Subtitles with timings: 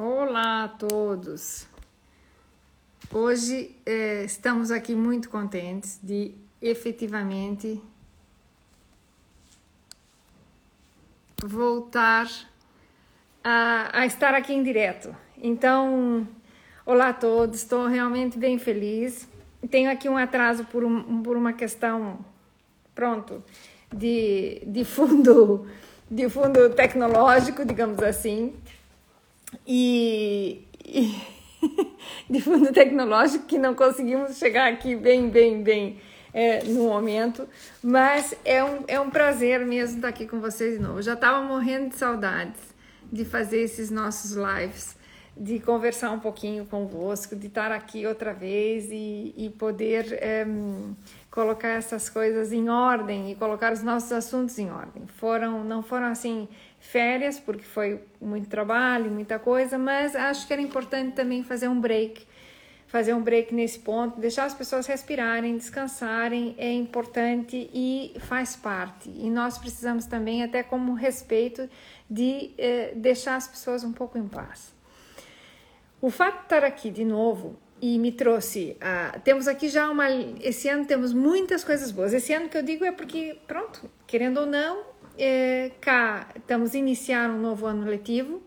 [0.00, 1.66] Olá a todos!
[3.12, 7.82] Hoje eh, estamos aqui muito contentes de efetivamente
[11.42, 12.28] voltar
[13.42, 15.12] a, a estar aqui em direto.
[15.36, 16.28] Então,
[16.86, 19.28] olá a todos, estou realmente bem feliz.
[19.68, 22.24] Tenho aqui um atraso por, um, por uma questão,
[22.94, 23.42] pronto,
[23.92, 25.66] de, de fundo
[26.08, 28.54] de fundo tecnológico, digamos assim
[29.66, 31.14] e, e
[32.28, 36.00] de fundo tecnológico que não conseguimos chegar aqui bem, bem, bem
[36.32, 37.48] é, no momento,
[37.82, 41.02] mas é um, é um prazer mesmo estar aqui com vocês de novo.
[41.02, 42.60] Já estava morrendo de saudades
[43.10, 44.96] de fazer esses nossos lives,
[45.36, 50.46] de conversar um pouquinho convosco, de estar aqui outra vez e, e poder é,
[51.30, 55.06] colocar essas coisas em ordem e colocar os nossos assuntos em ordem.
[55.06, 60.62] Foram, não foram assim férias, porque foi muito trabalho, muita coisa, mas acho que era
[60.62, 62.26] importante também fazer um break,
[62.86, 69.10] fazer um break nesse ponto, deixar as pessoas respirarem, descansarem, é importante e faz parte.
[69.10, 71.68] E nós precisamos também, até como respeito,
[72.08, 74.72] de eh, deixar as pessoas um pouco em paz.
[76.00, 78.76] O fato de estar aqui de novo e me trouxe.
[78.76, 80.10] Uh, temos aqui já uma.
[80.40, 82.12] Esse ano temos muitas coisas boas.
[82.12, 84.84] Esse ano que eu digo é porque, pronto, querendo ou não,
[85.18, 88.42] é, cá estamos a iniciar um novo ano letivo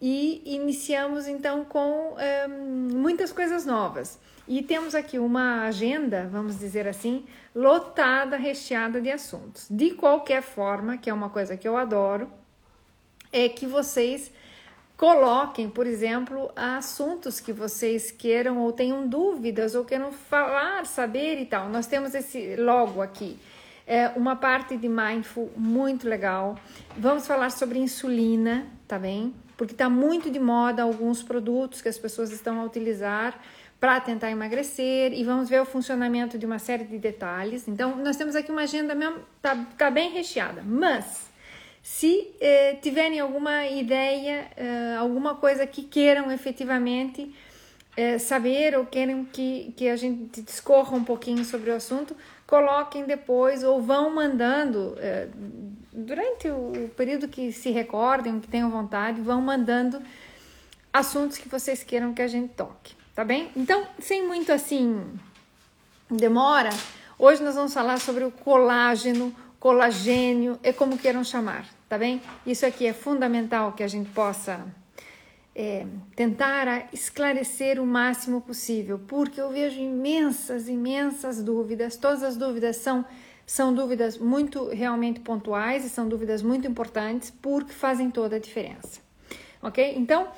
[0.00, 4.18] e iniciamos então com é, muitas coisas novas.
[4.46, 9.66] E temos aqui uma agenda, vamos dizer assim, lotada, recheada de assuntos.
[9.70, 12.28] De qualquer forma, que é uma coisa que eu adoro,
[13.32, 14.32] é que vocês
[14.96, 21.46] coloquem, por exemplo, assuntos que vocês queiram ou tenham dúvidas ou queiram falar, saber e
[21.46, 21.68] tal.
[21.68, 23.38] Nós temos esse logo aqui
[23.90, 26.56] é uma parte de mindful muito legal.
[26.96, 29.34] Vamos falar sobre insulina, tá bem?
[29.56, 33.36] Porque está muito de moda alguns produtos que as pessoas estão a utilizar
[33.80, 37.66] para tentar emagrecer e vamos ver o funcionamento de uma série de detalhes.
[37.66, 40.62] Então, nós temos aqui uma agenda mesmo, tá, tá bem recheada.
[40.64, 41.28] Mas,
[41.82, 47.34] se eh, tiverem alguma ideia, eh, alguma coisa que queiram efetivamente
[47.96, 52.14] eh, saber ou querem que, que a gente discorra um pouquinho sobre o assunto,
[52.50, 55.28] coloquem depois ou vão mandando é,
[55.92, 60.02] durante o período que se recordem, que tenham vontade, vão mandando
[60.92, 63.52] assuntos que vocês queiram que a gente toque, tá bem?
[63.56, 65.00] Então, sem muito assim
[66.10, 66.70] demora,
[67.16, 72.20] hoje nós vamos falar sobre o colágeno, colagênio, é como queiram chamar, tá bem?
[72.44, 74.66] Isso aqui é fundamental que a gente possa
[75.60, 81.98] é, tentar esclarecer o máximo possível, porque eu vejo imensas, imensas dúvidas.
[81.98, 83.04] Todas as dúvidas são,
[83.44, 89.02] são dúvidas muito realmente pontuais e são dúvidas muito importantes, porque fazem toda a diferença.
[89.62, 89.96] Ok?
[89.98, 90.28] Então,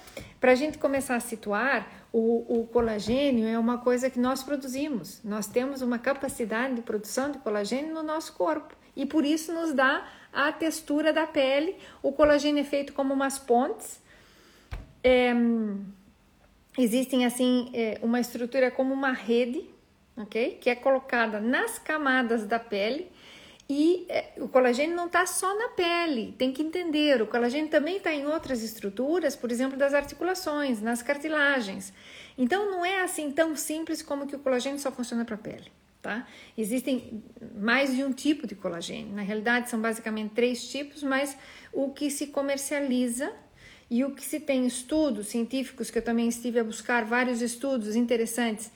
[0.41, 5.21] para a gente começar a situar, o, o, colagênio é uma coisa que nós produzimos.
[5.23, 9.73] Nós temos uma capacidade de produção de colagênio no nosso corpo e por isso nos
[9.73, 11.77] dá a textura da pele.
[12.03, 14.02] O colagênio é feito como umas pontes
[15.03, 15.33] é,
[16.79, 19.65] existem assim é, uma estrutura como uma rede,
[20.17, 20.59] ok?
[20.61, 23.11] Que é colocada nas camadas da pele
[23.75, 27.23] e é, o colagênio não está só na pele, tem que entender.
[27.23, 31.93] O colagênio também está em outras estruturas, por exemplo, das articulações, nas cartilagens.
[32.37, 35.73] Então não é assim tão simples como que o colagênio só funciona para a pele.
[36.03, 36.27] Tá?
[36.59, 37.23] Existem
[37.55, 39.15] mais de um tipo de colagênio.
[39.15, 41.37] Na realidade, são basicamente três tipos, mas
[41.73, 43.33] o que se comercializa
[43.93, 47.95] e o que se tem estudos científicos, que eu também estive a buscar vários estudos
[47.95, 48.71] interessantes,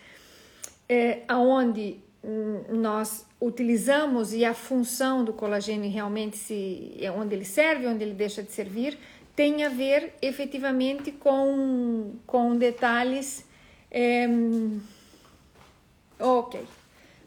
[0.87, 7.47] é, onde hum, nós utilizamos e a função do colagênio realmente se é onde ele
[7.47, 8.99] serve, onde ele deixa de servir,
[9.34, 13.43] tem a ver efetivamente com, com detalhes.
[13.91, 14.28] É,
[16.21, 16.60] ok,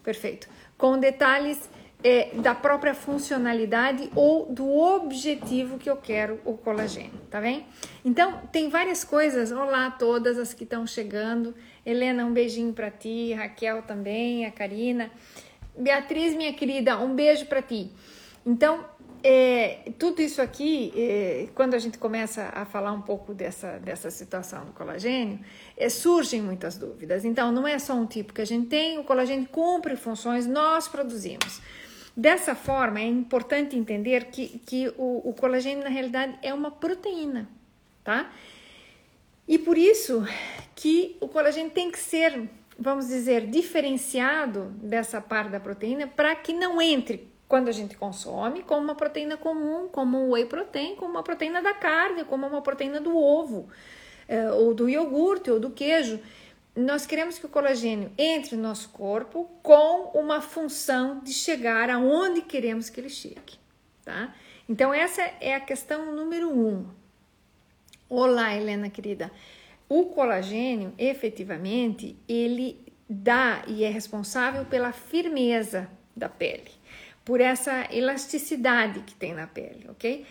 [0.03, 0.47] perfeito.
[0.77, 1.67] Com detalhes
[2.03, 7.65] é, da própria funcionalidade ou do objetivo que eu quero o colagênio, tá bem?
[8.05, 9.51] Então, tem várias coisas.
[9.51, 11.53] Olá, todas as que estão chegando.
[11.85, 13.33] Helena, um beijinho para ti.
[13.33, 15.11] Raquel também, a Karina.
[15.77, 17.91] Beatriz, minha querida, um beijo para ti.
[18.45, 18.85] Então,
[19.21, 24.09] é, tudo isso aqui, é, quando a gente começa a falar um pouco dessa, dessa
[24.09, 25.39] situação do colagênio,
[25.75, 27.25] é, surgem muitas dúvidas.
[27.25, 30.87] Então, não é só um tipo que a gente tem, o colagênio cumpre funções, nós
[30.87, 31.61] produzimos.
[32.15, 37.47] Dessa forma, é importante entender que, que o, o colagênio, na realidade, é uma proteína,
[38.03, 38.31] tá?
[39.47, 40.25] E por isso
[40.75, 46.53] que o colagênio tem que ser, vamos dizer, diferenciado dessa parte da proteína para que
[46.53, 51.11] não entre quando a gente consome como uma proteína comum, como o whey protein, como
[51.11, 53.67] uma proteína da carne, como uma proteína do ovo.
[54.29, 56.19] uh, ou do iogurte ou do queijo.
[56.79, 62.41] Nós queremos que o colagênio entre no nosso corpo com uma função de chegar aonde
[62.41, 63.59] queremos que ele chegue,
[64.05, 64.33] tá?
[64.67, 66.87] Então, essa é a questão número um.
[68.07, 69.29] Olá, Helena querida.
[69.89, 72.79] O colagênio, efetivamente, ele
[73.09, 76.71] dá e é responsável pela firmeza da pele,
[77.25, 80.25] por essa elasticidade que tem na pele, ok?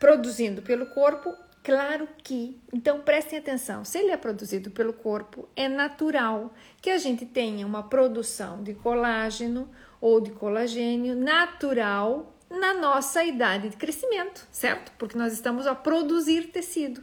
[0.00, 1.32] Produzindo pelo corpo,
[1.64, 2.56] claro que.
[2.72, 7.66] Então prestem atenção: se ele é produzido pelo corpo, é natural que a gente tenha
[7.66, 9.68] uma produção de colágeno
[10.00, 14.92] ou de colagênio natural na nossa idade de crescimento, certo?
[14.98, 17.02] Porque nós estamos a produzir tecido.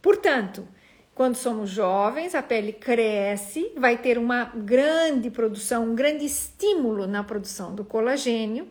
[0.00, 0.68] Portanto,
[1.14, 7.24] quando somos jovens, a pele cresce, vai ter uma grande produção, um grande estímulo na
[7.24, 8.68] produção do colagênio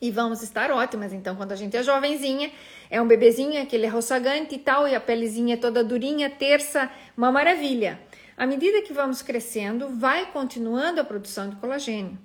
[0.00, 1.12] e vamos estar ótimas.
[1.12, 2.50] Então, quando a gente é jovenzinha,
[2.90, 7.32] é um bebezinho, aquele roçagante e tal, e a pelezinha é toda durinha, terça, uma
[7.32, 8.00] maravilha.
[8.36, 12.18] À medida que vamos crescendo, vai continuando a produção de colagênio.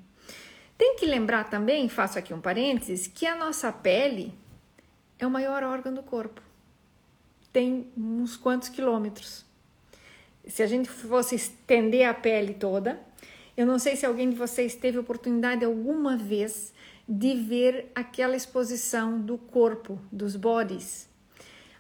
[0.78, 4.34] Tem que lembrar também, faço aqui um parênteses, que a nossa pele
[5.20, 6.42] é o maior órgão do corpo
[7.52, 9.46] tem uns quantos quilômetros.
[10.48, 13.00] Se a gente fosse estender a pele toda,
[13.56, 16.74] eu não sei se alguém de vocês teve oportunidade alguma vez
[17.08, 21.10] de ver aquela exposição do corpo, dos bodies.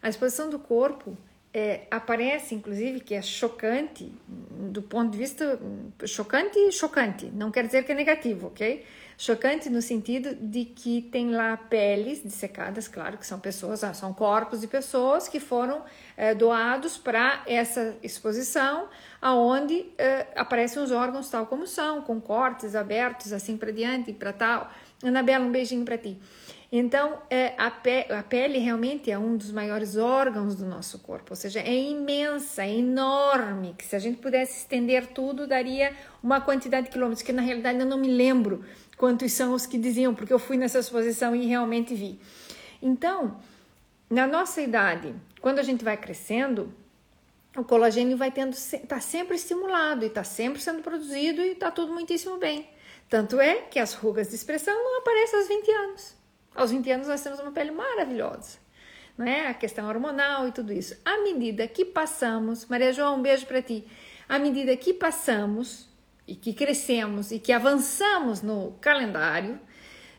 [0.01, 1.17] A exposição do corpo
[1.53, 5.59] é, aparece, inclusive, que é chocante, do ponto de vista
[6.05, 8.85] chocante chocante, não quer dizer que é negativo, ok?
[9.17, 14.13] Chocante no sentido de que tem lá peles dissecadas, claro que são pessoas, ah, são
[14.13, 15.83] corpos de pessoas que foram
[16.15, 18.87] é, doados para essa exposição,
[19.21, 24.33] aonde é, aparecem os órgãos tal como são, com cortes abertos, assim para diante, para
[24.33, 24.71] tal.
[25.03, 26.17] Anabela, um beijinho para ti.
[26.71, 31.31] Então, é, a, pe a pele realmente é um dos maiores órgãos do nosso corpo,
[31.31, 35.93] ou seja, é imensa, é enorme, que se a gente pudesse estender tudo, daria
[36.23, 38.63] uma quantidade de quilômetros, que na realidade eu não me lembro
[38.95, 42.17] quantos são os que diziam, porque eu fui nessa exposição e realmente vi.
[42.81, 43.37] Então,
[44.09, 46.73] na nossa idade, quando a gente vai crescendo,
[47.57, 51.91] o colagênio vai tendo está sempre estimulado e está sempre sendo produzido e está tudo
[51.91, 52.65] muitíssimo bem.
[53.11, 56.15] Tanto é que as rugas de expressão não aparecem aos 20 anos.
[56.55, 58.57] Aos 20 anos nós temos uma pele maravilhosa,
[59.17, 59.47] não é?
[59.47, 60.95] A questão hormonal e tudo isso.
[61.03, 63.85] À medida que passamos, Maria João, um beijo para ti.
[64.29, 65.89] À medida que passamos
[66.25, 69.59] e que crescemos e que avançamos no calendário,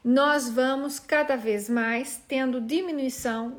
[0.04, 3.56] nós vamos cada vez mais tendo diminuição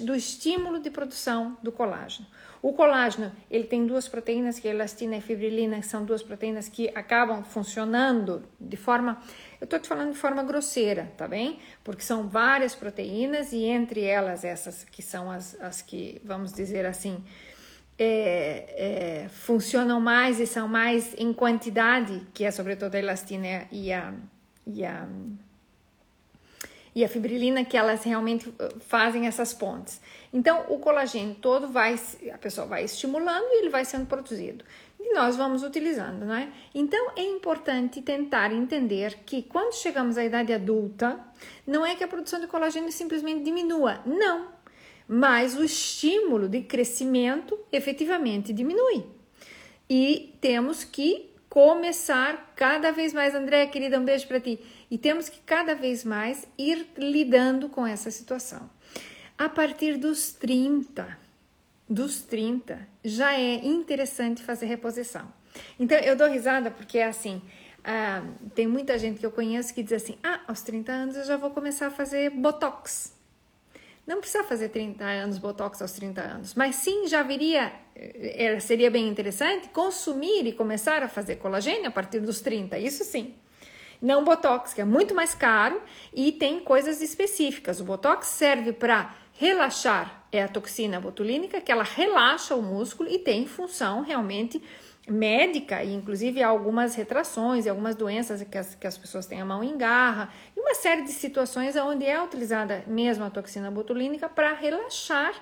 [0.00, 2.26] do estímulo de produção do colágeno.
[2.62, 6.68] O colágeno, ele tem duas proteínas, que é elastina e fibrilina, que são duas proteínas
[6.68, 9.20] que acabam funcionando de forma,
[9.60, 11.58] eu estou te falando de forma grosseira, tá bem?
[11.82, 16.86] Porque são várias proteínas e entre elas essas que são as, as que, vamos dizer
[16.86, 17.24] assim,
[17.98, 23.92] é, é, funcionam mais e são mais em quantidade, que é sobretudo a elastina e
[23.92, 24.14] a,
[24.64, 25.08] e a
[26.94, 30.00] e a fibrilina que elas realmente uh, fazem essas pontes.
[30.32, 32.00] Então, o colagênio todo vai,
[32.32, 34.64] a pessoa vai estimulando e ele vai sendo produzido.
[34.98, 36.48] E nós vamos utilizando, não é?
[36.74, 41.20] Então, é importante tentar entender que quando chegamos à idade adulta,
[41.66, 44.48] não é que a produção de colagênio simplesmente diminua, não.
[45.06, 49.04] Mas o estímulo de crescimento efetivamente diminui.
[49.90, 54.58] E temos que começar cada vez mais, André, querida, um beijo para ti
[54.90, 58.70] e temos que cada vez mais ir lidando com essa situação.
[59.36, 61.18] A partir dos 30,
[61.88, 65.32] dos 30, já é interessante fazer reposição.
[65.78, 67.42] Então eu dou risada porque é assim.
[67.84, 68.22] Ah,
[68.54, 71.36] tem muita gente que eu conheço que diz assim: ah, aos 30 anos eu já
[71.36, 73.12] vou começar a fazer botox.
[74.06, 78.90] Não precisa fazer 30 anos botox aos 30 anos, mas sim já viria, eh, seria
[78.90, 83.34] bem interessante consumir e começar a fazer colagênio a partir dos 30, isso sim.
[84.00, 85.80] Não botox, que é muito mais caro
[86.12, 87.78] e tem coisas específicas.
[87.78, 93.18] O botox serve para relaxar, é a toxina botulínica, que ela relaxa o músculo e
[93.18, 94.62] tem função realmente
[95.08, 99.44] médica, e inclusive algumas retrações e algumas doenças que as, que as pessoas têm a
[99.44, 104.28] mão em garra, e uma série de situações onde é utilizada mesmo a toxina botulínica
[104.28, 105.34] para relaxar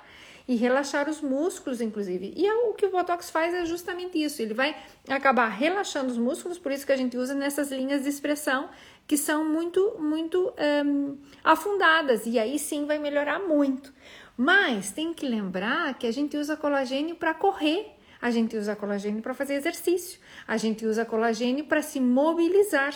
[0.48, 2.32] e relaxar os músculos, inclusive.
[2.34, 4.74] E é o que o Botox faz é justamente isso, ele vai
[5.10, 8.70] acabar relaxando os músculos, por isso que a gente usa nessas linhas de expressão
[9.10, 10.54] que são muito, muito
[10.86, 13.92] um, afundadas, e aí sim vai melhorar muito.
[14.36, 17.88] Mas tem que lembrar que a gente usa colagênio para correr,
[18.22, 22.94] a gente usa colagênio para fazer exercício, a gente usa colagênio para se mobilizar.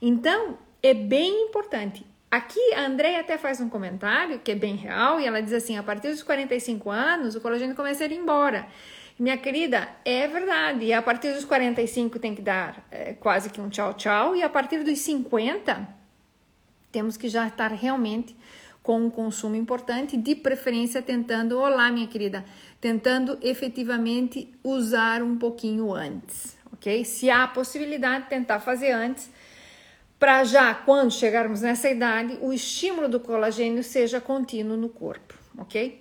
[0.00, 5.18] Então, é bem importante Aqui a Andrea até faz um comentário que é bem real
[5.18, 8.68] e ela diz assim: a partir dos 45 anos o colagênio começa a ir embora.
[9.20, 10.86] Minha querida, é verdade.
[10.86, 14.34] E a partir dos 45 tem que dar é, quase que um tchau, tchau.
[14.34, 15.86] E a partir dos 50,
[16.90, 18.34] temos que já estar realmente
[18.82, 22.46] com um consumo importante, de preferência tentando, olá, minha querida,
[22.80, 27.04] tentando efetivamente usar um pouquinho antes, ok?
[27.04, 29.30] Se há possibilidade, tentar fazer antes,
[30.18, 35.99] para já, quando chegarmos nessa idade, o estímulo do colagênio seja contínuo no corpo, ok?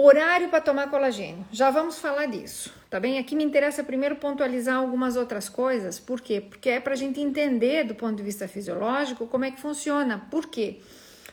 [0.00, 1.44] Horário para tomar colagênio.
[1.50, 3.18] Já vamos falar disso, tá bem?
[3.18, 5.98] Aqui me interessa primeiro pontualizar algumas outras coisas.
[5.98, 6.40] Por quê?
[6.40, 10.24] Porque é para a gente entender do ponto de vista fisiológico como é que funciona.
[10.30, 10.78] Por quê?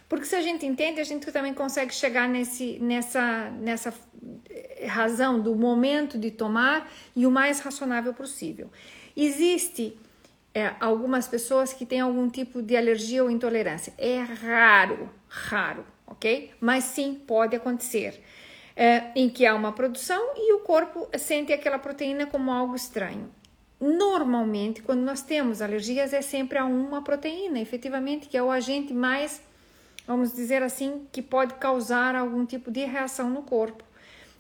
[0.10, 3.94] Porque se a gente entende, a gente também consegue chegar nesse, nessa, nessa
[4.88, 8.72] razão do momento de tomar e o mais racionável possível.
[9.16, 9.96] Existe
[10.56, 13.94] é, algumas pessoas que têm algum tipo de alergia ou intolerância.
[13.96, 16.50] É raro, raro, ok?
[16.60, 18.24] Mas sim, pode acontecer
[18.76, 23.30] é, em que há uma produção e o corpo sente aquela proteína como algo estranho.
[23.80, 28.94] Normalmente, quando nós temos alergias, é sempre a uma proteína, efetivamente, que é o agente
[28.94, 29.42] mais,
[30.08, 33.84] vamos dizer assim, que pode causar algum tipo de reação no corpo.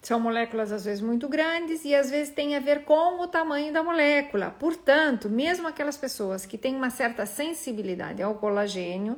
[0.01, 3.73] São moléculas às vezes muito grandes e às vezes tem a ver com o tamanho
[3.73, 4.55] da molécula.
[4.59, 9.17] Portanto, mesmo aquelas pessoas que têm uma certa sensibilidade ao colagênio,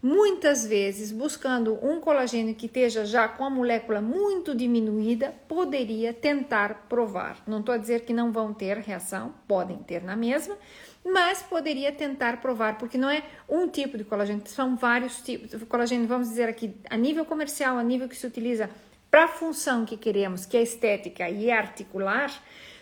[0.00, 6.86] Muitas vezes, buscando um colagênio que esteja já com a molécula muito diminuída, poderia tentar
[6.88, 7.42] provar.
[7.44, 10.56] Não estou a dizer que não vão ter reação, podem ter na mesma,
[11.04, 15.66] mas poderia tentar provar, porque não é um tipo de colagênio, são vários tipos de
[15.66, 18.70] colagênio, vamos dizer aqui, a nível comercial, a nível que se utiliza
[19.10, 22.30] para a função que queremos, que é estética e articular,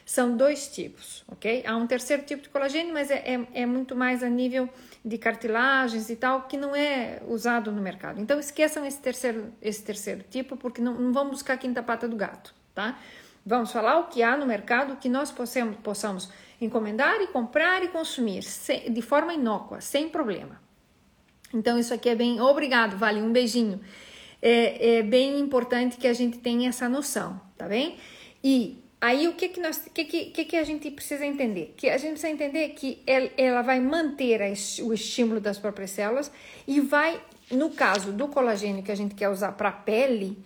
[0.04, 1.64] são dois tipos, ok?
[1.66, 4.68] Há um terceiro tipo de colagênio, mas é, é, é muito mais a nível
[5.06, 8.20] de cartilagens e tal, que não é usado no mercado.
[8.20, 12.08] Então esqueçam esse terceiro, esse terceiro tipo, porque não, não vamos buscar a quinta pata
[12.08, 12.98] do gato, tá?
[13.44, 16.28] Vamos falar o que há no mercado que nós possamos, possamos
[16.60, 20.60] encomendar e comprar e consumir sem, de forma inócua, sem problema.
[21.54, 22.40] Então isso aqui é bem.
[22.40, 23.80] Obrigado, vale um beijinho.
[24.42, 27.96] É, é bem importante que a gente tenha essa noção, tá bem?
[28.42, 31.74] E Aí o que que, nós, que, que, que a gente precisa entender?
[31.76, 33.02] Que a gente precisa entender que
[33.36, 34.40] ela vai manter
[34.82, 36.30] o estímulo das próprias células
[36.66, 40.38] e vai, no caso do colagênio que a gente quer usar para a pele,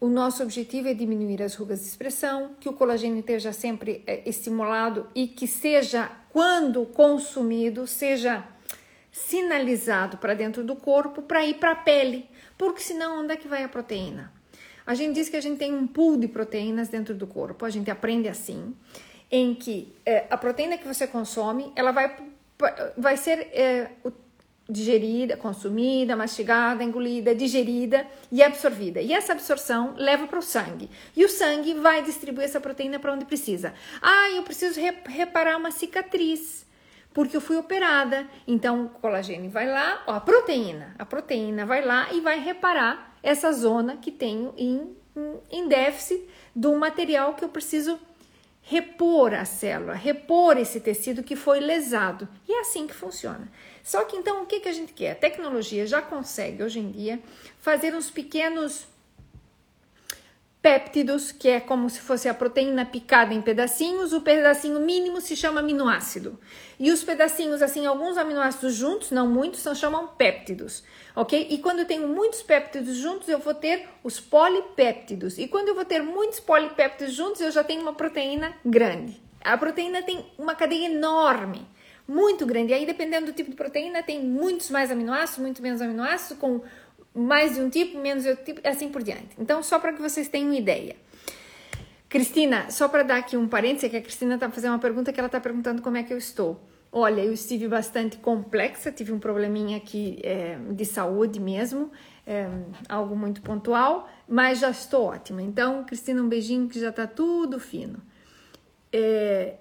[0.00, 4.28] o nosso objetivo é diminuir as rugas de expressão, que o colagênio esteja sempre é,
[4.28, 8.44] estimulado e que seja, quando consumido, seja
[9.12, 12.28] sinalizado para dentro do corpo para ir para a pele,
[12.58, 14.32] porque senão onde é que vai a proteína?
[14.86, 17.70] A gente diz que a gente tem um pool de proteínas dentro do corpo, a
[17.70, 18.74] gente aprende assim,
[19.30, 22.16] em que é, a proteína que você consome, ela vai,
[22.96, 23.90] vai ser é,
[24.68, 29.00] digerida, consumida, mastigada, engolida, digerida e absorvida.
[29.00, 30.90] E essa absorção leva para o sangue.
[31.16, 33.74] E o sangue vai distribuir essa proteína para onde precisa.
[34.00, 36.66] Ah, eu preciso reparar uma cicatriz
[37.12, 38.26] porque eu fui operada.
[38.46, 43.11] Então, o colagênio vai lá, ó, a proteína, a proteína vai lá e vai reparar
[43.22, 44.96] essa zona que tenho em,
[45.50, 47.98] em déficit do material que eu preciso
[48.62, 52.28] repor a célula, repor esse tecido que foi lesado.
[52.48, 53.50] E é assim que funciona.
[53.82, 55.12] Só que então o que, que a gente quer?
[55.12, 57.20] A tecnologia já consegue hoje em dia
[57.58, 58.86] fazer uns pequenos
[60.62, 65.34] péptidos, que é como se fosse a proteína picada em pedacinhos, o pedacinho mínimo se
[65.34, 66.38] chama aminoácido.
[66.78, 70.84] E os pedacinhos, assim, alguns aminoácidos juntos, não muitos, são chamam péptidos,
[71.16, 71.48] ok?
[71.50, 75.36] E quando eu tenho muitos péptidos juntos, eu vou ter os polipéptidos.
[75.36, 79.20] E quando eu vou ter muitos polipéptidos juntos, eu já tenho uma proteína grande.
[79.44, 81.66] A proteína tem uma cadeia enorme,
[82.06, 82.72] muito grande.
[82.72, 86.60] E aí, dependendo do tipo de proteína, tem muitos mais aminoácidos, muito menos aminoácidos, com
[87.14, 89.28] mais de um tipo, menos de outro tipo, assim por diante.
[89.38, 90.96] Então, só para que vocês tenham ideia.
[92.08, 95.18] Cristina, só para dar aqui um parêntese, que a Cristina está fazendo uma pergunta que
[95.18, 96.60] ela está perguntando como é que eu estou.
[96.90, 101.90] Olha, eu estive bastante complexa, tive um probleminha aqui é, de saúde mesmo,
[102.26, 102.46] é,
[102.86, 105.40] algo muito pontual, mas já estou ótima.
[105.40, 107.98] Então, Cristina, um beijinho que já está tudo fino.
[108.92, 109.54] É,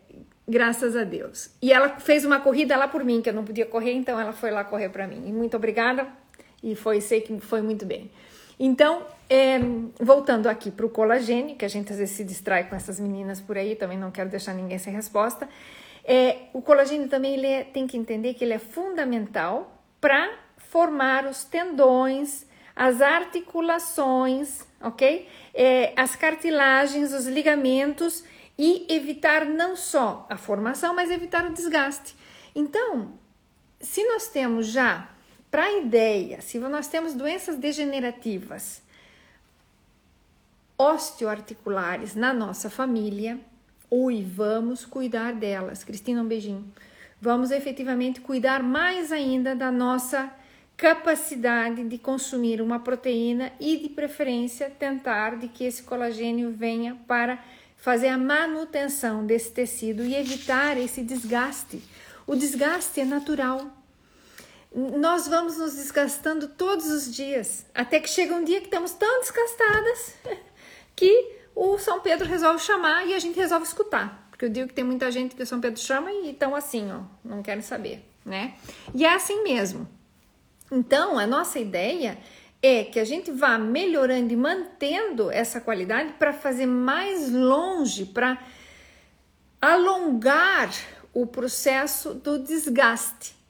[0.46, 1.51] graças a Deus.
[1.62, 4.34] E ela fez uma corrida lá por mim, que eu não podia correr, então ela
[4.34, 5.24] foi lá correr para mim.
[5.25, 6.05] E muito obrigada
[6.63, 8.12] e foi sei que foi muito bem.
[8.60, 9.60] Então, é,
[10.00, 13.41] voltando aqui para o colagênio, que a gente às vezes se distrai com essas meninas
[13.41, 15.50] por aí, também não quero deixar ninguém sem resposta.
[16.03, 21.25] É, o colagênio também ele é, tem que entender que ele é fundamental para formar
[21.25, 25.27] os tendões, as articulações, ok?
[25.53, 28.24] É, as cartilagens, os ligamentos
[28.58, 32.15] e evitar não só a formação, mas evitar o desgaste.
[32.56, 33.13] Então,
[33.80, 35.10] se nós temos já
[35.51, 38.81] para a ideia, se nós temos doenças degenerativas
[40.77, 43.38] osteoarticulares na nossa família,
[43.89, 45.84] ui, vamos cuidar delas.
[45.84, 46.65] Cristina, um beijinho.
[47.20, 50.31] Vamos efetivamente cuidar mais ainda da nossa
[50.75, 57.38] capacidade de consumir uma proteína e de preferência tentar de que esse colagênio venha para
[57.77, 61.84] fazer a manutenção desse tecido e evitar esse desgaste.
[62.25, 63.80] O desgaste é natural.
[64.74, 69.20] Nós vamos nos desgastando todos os dias, até que chega um dia que estamos tão
[69.20, 70.16] desgastadas
[70.96, 74.30] que o São Pedro resolve chamar e a gente resolve escutar.
[74.30, 76.90] Porque eu digo que tem muita gente que o São Pedro chama e estão assim,
[76.90, 78.54] ó, não querem saber, né?
[78.96, 79.86] E é assim mesmo.
[80.72, 82.18] Então, a nossa ideia
[82.63, 88.42] é que a gente vá melhorando e mantendo essa qualidade para fazer mais longe, para
[89.62, 90.72] alongar
[91.13, 93.40] o processo do desgaste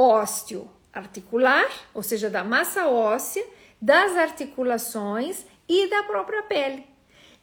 [0.00, 3.44] ósseo-articular, ou seja, da massa óssea,
[3.80, 6.86] das articulações e da própria pele.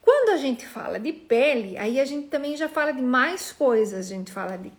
[0.02, 4.08] Quando a gente fala de pele, aí a gente também já fala de mais coisas,
[4.08, 4.72] a gente fala de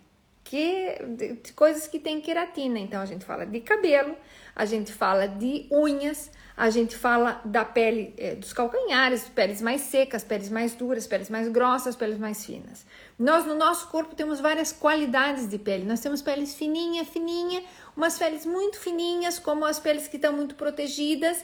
[0.43, 0.97] que
[1.43, 2.79] de coisas que tem queratina.
[2.79, 4.15] Então a gente fala de cabelo,
[4.55, 9.81] a gente fala de unhas, a gente fala da pele é, dos calcanhares, peles mais
[9.81, 12.85] secas, peles mais duras, peles mais grossas, peles mais finas.
[13.19, 15.83] Nós no nosso corpo temos várias qualidades de pele.
[15.83, 17.61] Nós temos peles fininha, fininha,
[17.95, 21.43] umas peles muito fininhas, como as peles que estão muito protegidas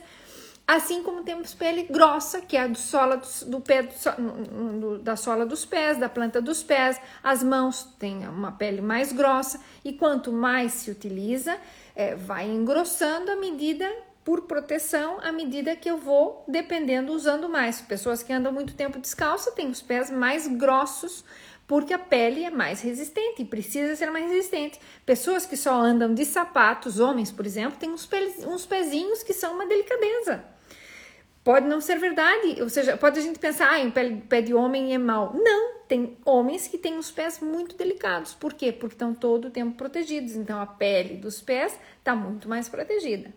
[0.67, 4.97] Assim como temos pele grossa, que é a do sola do, do pé, do, do,
[4.97, 6.99] da sola dos pés, da planta dos pés.
[7.21, 11.55] As mãos têm uma pele mais grossa e quanto mais se utiliza,
[11.95, 13.87] é, vai engrossando a medida
[14.23, 17.79] por proteção à medida que eu vou dependendo usando mais.
[17.81, 21.23] Pessoas que andam muito tempo descalça têm os pés mais grossos
[21.67, 24.79] porque a pele é mais resistente e precisa ser mais resistente.
[25.05, 28.07] Pessoas que só andam de sapatos, homens, por exemplo, têm uns,
[28.47, 30.43] uns pezinhos que são uma delicadeza.
[31.43, 34.95] Pode não ser verdade, ou seja, pode a gente pensar, ah, pé, pé de homem
[34.95, 35.31] é mau.
[35.33, 38.33] Não, tem homens que têm os pés muito delicados.
[38.33, 38.71] Por quê?
[38.71, 40.35] Porque estão todo o tempo protegidos.
[40.35, 43.31] Então a pele dos pés está muito mais protegida.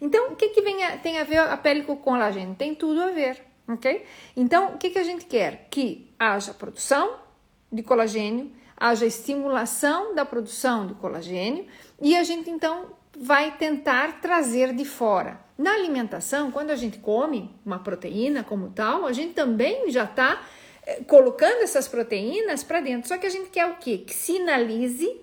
[0.00, 2.54] Então, o que, que vem a, tem a ver a pele com o colagênio?
[2.54, 4.04] Tem tudo a ver, ok?
[4.36, 5.68] Então, o que, que a gente quer?
[5.70, 7.27] Que haja produção
[7.70, 11.66] de colagênio, haja estimulação da produção de colagênio
[12.00, 15.40] e a gente então vai tentar trazer de fora.
[15.56, 20.40] Na alimentação, quando a gente come uma proteína como tal, a gente também já está
[20.86, 23.08] eh, colocando essas proteínas para dentro.
[23.08, 23.98] Só que a gente quer o quê?
[23.98, 25.20] Que sinalize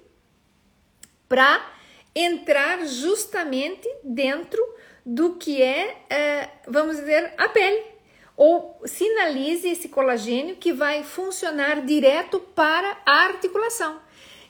[1.30, 1.66] para
[2.14, 4.62] entrar justamente dentro
[5.06, 7.95] do que é, é, vamos dizer, a pele.
[8.38, 14.00] Ou sinalize esse colagênio que vai funcionar direto para a articulação.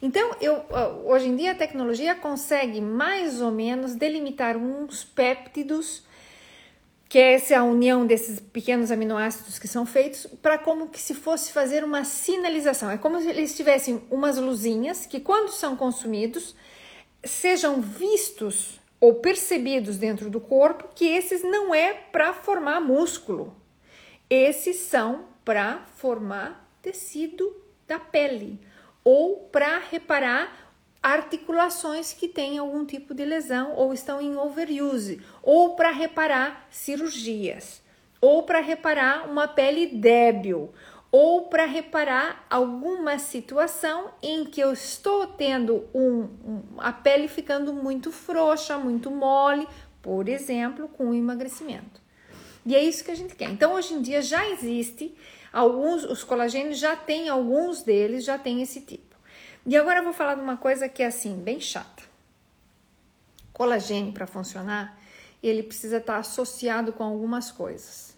[0.02, 0.64] Então, eu,
[1.06, 6.04] hoje em dia a tecnologia consegue mais ou menos delimitar uns péptidos,
[7.08, 11.52] que é essa união desses pequenos aminoácidos que são feitos, para como que se fosse
[11.52, 12.92] fazer uma sinalização.
[12.92, 16.56] É como se eles tivessem umas luzinhas que, quando são consumidos,
[17.24, 23.56] sejam vistos ou percebidos dentro do corpo que esses não é para formar músculo,
[24.36, 27.56] esses são para formar tecido
[27.88, 28.60] da pele
[29.06, 30.66] ou para reparar
[31.02, 37.84] articulações que têm algum tipo de lesão ou estão em overuse, ou para reparar cirurgias,
[38.20, 40.74] ou para reparar uma pele débil,
[41.12, 47.72] ou para reparar alguma situação em que eu estou tendo um, um, a pele ficando
[47.72, 49.68] muito frouxa, muito mole,
[50.02, 52.02] por exemplo, com o emagrecimento.
[52.66, 53.50] E é isso que a gente quer.
[53.50, 55.16] Então, hoje em dia já existe
[55.56, 59.16] Alguns, os colagênios já tem, alguns deles já tem esse tipo.
[59.66, 62.04] E agora eu vou falar de uma coisa que é assim, bem chata.
[63.54, 65.00] Colagênio para funcionar,
[65.42, 68.18] ele precisa estar associado com algumas coisas.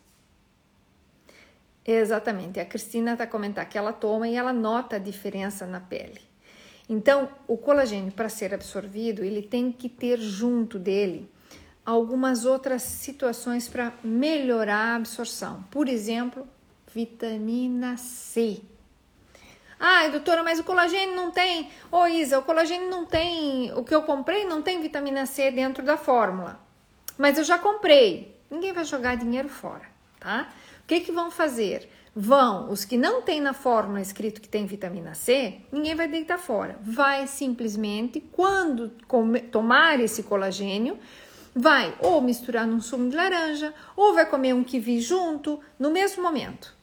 [1.85, 6.21] Exatamente, a Cristina está comentando que ela toma e ela nota a diferença na pele.
[6.89, 11.29] Então, o colagênio para ser absorvido, ele tem que ter junto dele
[11.87, 15.63] algumas outras situações para melhorar a absorção.
[15.71, 16.45] Por exemplo,
[16.93, 18.59] vitamina C.
[19.79, 21.69] Ai, doutora, mas o colagênio não tem.
[21.89, 23.71] Ô, Isa, o colagênio não tem.
[23.73, 26.59] O que eu comprei não tem vitamina C dentro da fórmula.
[27.17, 28.35] Mas eu já comprei.
[28.51, 29.85] Ninguém vai jogar dinheiro fora,
[30.19, 30.49] tá?
[30.83, 31.89] O que, que vão fazer?
[32.13, 36.39] Vão, os que não tem na fórmula escrito que tem vitamina C, ninguém vai deitar
[36.39, 36.77] fora.
[36.81, 38.89] Vai simplesmente, quando
[39.51, 40.97] tomar esse colagênio,
[41.57, 46.23] vai ou misturar num sumo de laranja, ou vai comer um kiwi junto, no mesmo
[46.23, 46.77] momento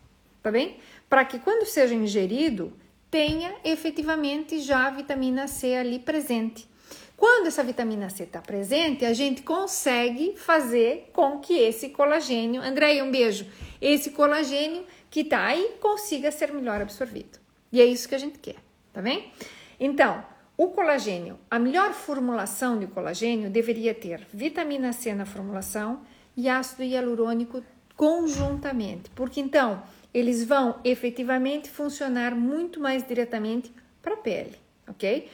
[0.45, 0.77] tá bem?
[1.09, 2.71] Para que quando seja ingerido,
[3.11, 6.69] tenha efetivamente já a vitamina C ali presente.
[7.17, 13.03] Quando essa vitamina C está presente, a gente consegue fazer com que esse colagênio, Andréia,
[13.03, 13.47] um beijo,
[13.81, 17.39] esse colagênio que está aí consiga ser melhor absorvido.
[17.73, 18.57] E é isso que a gente quer,
[18.93, 19.33] tá bem?
[19.81, 20.23] Então,
[20.57, 26.03] o colagênio, a melhor formulação de colagênio deveria ter vitamina C na formulação
[26.37, 27.63] e ácido hialurônico
[27.97, 35.29] conjuntamente, porque então eles vão efetivamente funcionar muito mais diretamente para a pele, ok?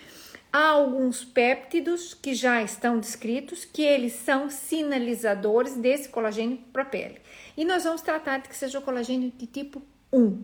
[0.50, 6.87] Há alguns péptidos que já estão descritos que eles são sinalizadores desse colagênio para a
[6.87, 7.20] pele.
[7.56, 10.42] E nós vamos tratar de que seja o colagênio de tipo 1,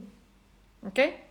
[0.83, 1.26] ok?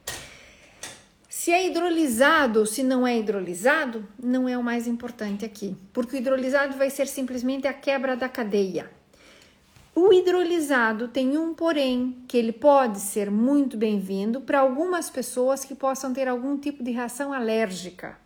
[1.45, 6.15] Se é hidrolisado ou se não é hidrolisado, não é o mais importante aqui, porque
[6.15, 8.89] o hidrolisado vai ser simplesmente a quebra da cadeia.
[9.93, 15.75] O hidrolisado tem um porém, que ele pode ser muito bem-vindo para algumas pessoas que
[15.75, 18.17] possam ter algum tipo de reação alérgica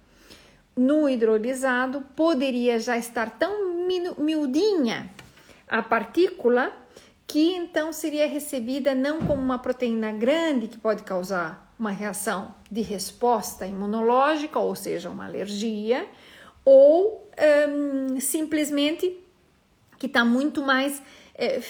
[0.74, 3.86] no hidrolisado poderia já estar tão
[4.18, 5.10] miudinha
[5.68, 6.72] a partícula
[7.28, 12.82] que então seria recebida não como uma proteína grande que pode causar uma reação de
[12.82, 16.06] resposta imunológica, ou seja, uma alergia,
[16.66, 17.32] ou
[17.70, 19.18] hum, simplesmente
[19.98, 21.02] que está muito mais,
[21.34, 21.62] é,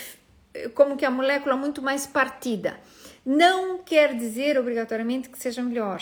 [0.73, 2.79] como que a molécula muito mais partida.
[3.25, 6.01] Não quer dizer obrigatoriamente que seja melhor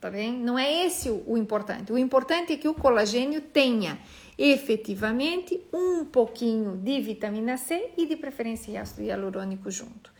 [0.00, 0.32] tá bem?
[0.32, 1.92] Não é esse o, o importante.
[1.92, 3.98] O importante é que o colagênio tenha
[4.38, 10.10] efetivamente um pouquinho de vitamina C e de preferência ácido hialurônico junto.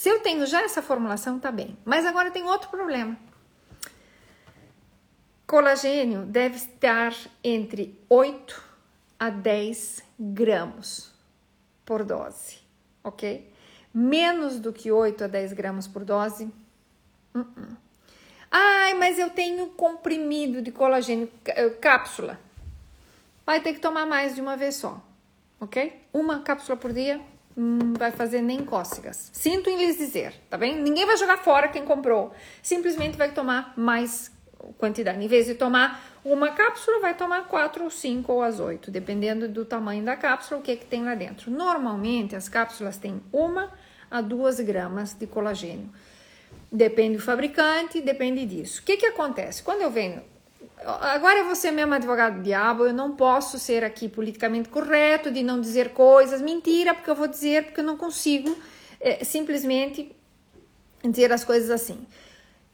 [0.00, 1.76] Se eu tenho já essa formulação, tá bem.
[1.84, 3.18] Mas agora tem outro problema.
[5.46, 8.64] Colagênio deve estar entre 8
[9.18, 11.12] a 10 gramas
[11.84, 12.60] por dose,
[13.04, 13.52] ok?
[13.92, 16.44] Menos do que 8 a 10 gramas por dose,
[17.34, 17.76] uh -uh.
[18.50, 22.40] Ai, mas eu tenho comprimido de colagênio, eh, cápsula.
[23.44, 24.98] Vai ter que tomar mais de uma vez só,
[25.60, 25.92] ok?
[26.10, 27.20] Uma cápsula por dia
[27.56, 29.30] hum, vai fazer nem cócegas.
[29.32, 30.80] Sinto em lhes dizer, tá bem?
[30.80, 32.32] Ninguém vai jogar fora quem comprou.
[32.62, 34.30] Simplesmente vai tomar mais
[34.78, 35.22] quantidade.
[35.22, 39.48] Em vez de tomar uma cápsula, vai tomar quatro ou cinco ou as oito, dependendo
[39.48, 41.50] do tamanho da cápsula, o que, é que tem lá dentro.
[41.50, 43.72] Normalmente, as cápsulas têm uma
[44.10, 45.88] a duas gramas de colagênio.
[46.70, 48.80] Depende do fabricante, depende disso.
[48.80, 49.62] O que, que acontece?
[49.62, 50.22] Quando eu venho.
[50.84, 55.60] Agora ser mesmo advogado do diabo, eu não posso ser aqui politicamente correto, de não
[55.60, 58.56] dizer coisas, mentira, porque eu vou dizer, porque eu não consigo
[58.98, 60.14] é, simplesmente
[61.04, 62.06] dizer as coisas assim.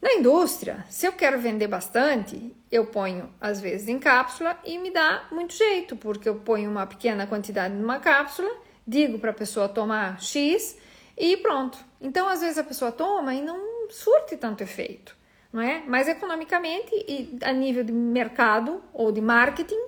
[0.01, 4.91] Na indústria, se eu quero vender bastante, eu ponho às vezes em cápsula e me
[4.91, 8.49] dá muito jeito, porque eu ponho uma pequena quantidade numa cápsula,
[8.85, 10.77] digo para a pessoa tomar X
[11.17, 11.79] e pronto.
[11.99, 15.16] Então, às vezes a pessoa toma e não surte tanto efeito,
[15.51, 15.83] não é?
[15.87, 19.79] Mas economicamente e a nível de mercado ou de marketing,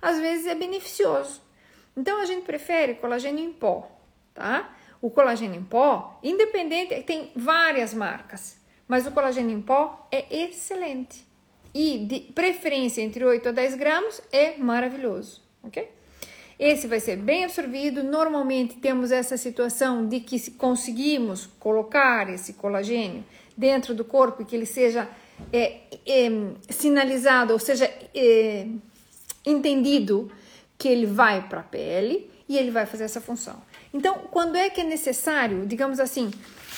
[0.00, 1.40] às vezes é beneficioso.
[1.96, 3.90] Então a gente prefere colagênio em pó,
[4.34, 4.74] tá?
[5.00, 11.26] O colagênio em pó, independente, tem várias marcas, mas o colagênio em pó é excelente.
[11.74, 15.90] E de preferência entre 8 a 10 gramas é maravilhoso, ok?
[16.58, 18.04] Esse vai ser bem absorvido.
[18.04, 23.24] Normalmente temos essa situação de que conseguimos colocar esse colagênio
[23.56, 25.08] dentro do corpo e que ele seja
[25.52, 26.30] é, é,
[26.70, 28.66] sinalizado, ou seja, é,
[29.44, 30.30] entendido
[30.78, 33.62] que ele vai para a pele e ele vai fazer essa função.
[33.92, 36.30] Então, quando é que é necessário, digamos assim,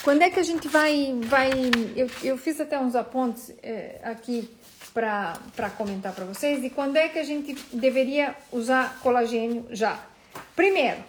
[0.02, 1.18] quando é que a gente vai.
[1.22, 1.50] vai
[1.96, 4.48] eu, eu fiz até uns apontes é, aqui
[4.94, 10.00] para comentar para vocês e quando é que a gente deveria usar colagênio já.
[10.54, 11.02] Primeiro,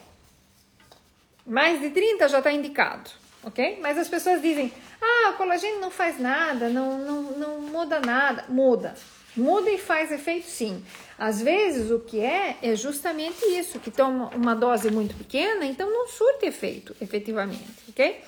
[1.45, 3.09] mais de 30 já está indicado,
[3.43, 3.79] ok?
[3.81, 8.45] Mas as pessoas dizem, ah, o colagênio não faz nada, não, não, não muda nada.
[8.49, 8.95] Muda.
[9.35, 10.83] Muda e faz efeito sim.
[11.17, 15.89] Às vezes o que é é justamente isso, que toma uma dose muito pequena, então
[15.91, 18.23] não surte efeito, efetivamente, ok?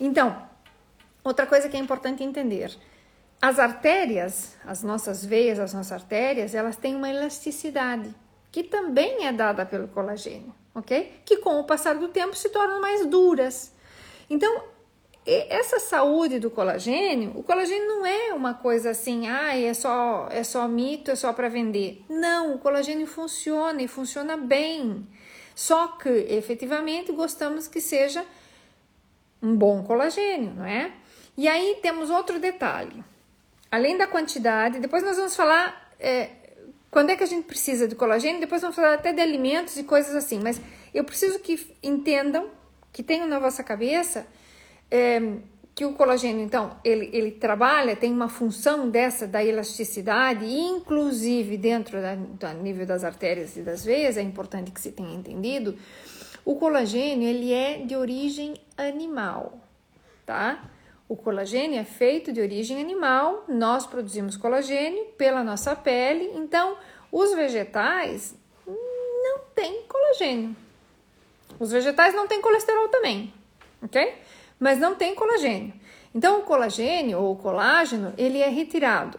[0.00, 0.42] Então,
[1.22, 2.74] outra coisa que é importante entender,
[3.40, 8.14] as artérias, as nossas veias, as nossas artérias, elas têm uma elasticidade
[8.50, 11.20] que também é dada pelo colagênio, ok?
[11.26, 13.72] Que com o passar do tempo se tornam mais duras.
[14.30, 14.64] Então,
[15.26, 20.44] essa saúde do colagênio, o colagênio não é uma coisa assim, ah, é só é
[20.44, 22.04] só mito, é só para vender.
[22.08, 25.06] Não, o colagênio funciona e funciona bem.
[25.54, 28.24] Só que efetivamente gostamos que seja
[29.42, 30.92] um bom colagênio, não é?
[31.36, 33.04] E aí temos outro detalhe
[33.70, 36.30] além da quantidade, depois nós vamos falar é,
[36.90, 39.84] quando é que a gente precisa de colagênio, depois vamos falar até de alimentos e
[39.84, 40.60] coisas assim, mas
[40.94, 42.48] eu preciso que entendam,
[42.92, 44.26] que tenham na vossa cabeça,
[44.90, 45.20] é,
[45.76, 52.00] que o colagênio, então, ele, ele trabalha, tem uma função dessa da elasticidade, inclusive dentro
[52.00, 55.76] da, do nível das artérias e das veias, é importante que se tenha entendido.
[56.46, 59.60] O colagênio, ele é de origem animal,
[60.24, 60.64] tá?
[61.06, 66.78] O colagênio é feito de origem animal, nós produzimos colagênio pela nossa pele, então
[67.12, 68.34] os vegetais
[68.66, 70.56] não têm colagênio.
[71.60, 73.32] Os vegetais não têm colesterol também,
[73.82, 74.14] ok?
[74.58, 75.72] Mas não tem colagênio.
[76.14, 79.18] Então, o colagênio ou colágeno, ele é retirado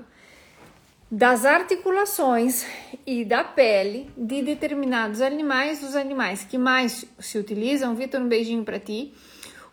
[1.10, 2.66] das articulações
[3.06, 7.96] e da pele de determinados animais, dos animais que mais se utilizam.
[7.96, 9.14] Vitor, um beijinho para ti.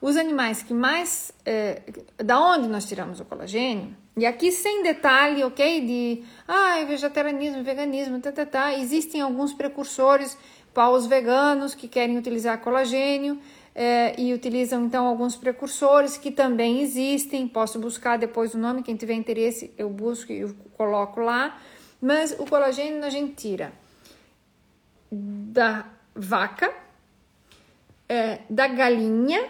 [0.01, 1.33] Os animais que mais.
[1.45, 1.83] É,
[2.19, 3.97] da onde nós tiramos o colagênio?
[4.17, 5.81] E aqui sem detalhe, ok?
[5.81, 8.75] De ah, vegetarianismo, veganismo, tá, tá, tá.
[8.75, 10.37] Existem alguns precursores
[10.73, 13.41] para os veganos que querem utilizar colagênio
[13.75, 17.49] é, e utilizam então alguns precursores que também existem.
[17.49, 21.61] Posso buscar depois o nome, quem tiver interesse, eu busco e coloco lá.
[22.01, 23.73] Mas o colagênio a gente tira
[25.11, 26.73] da vaca,
[28.09, 29.49] é, da galinha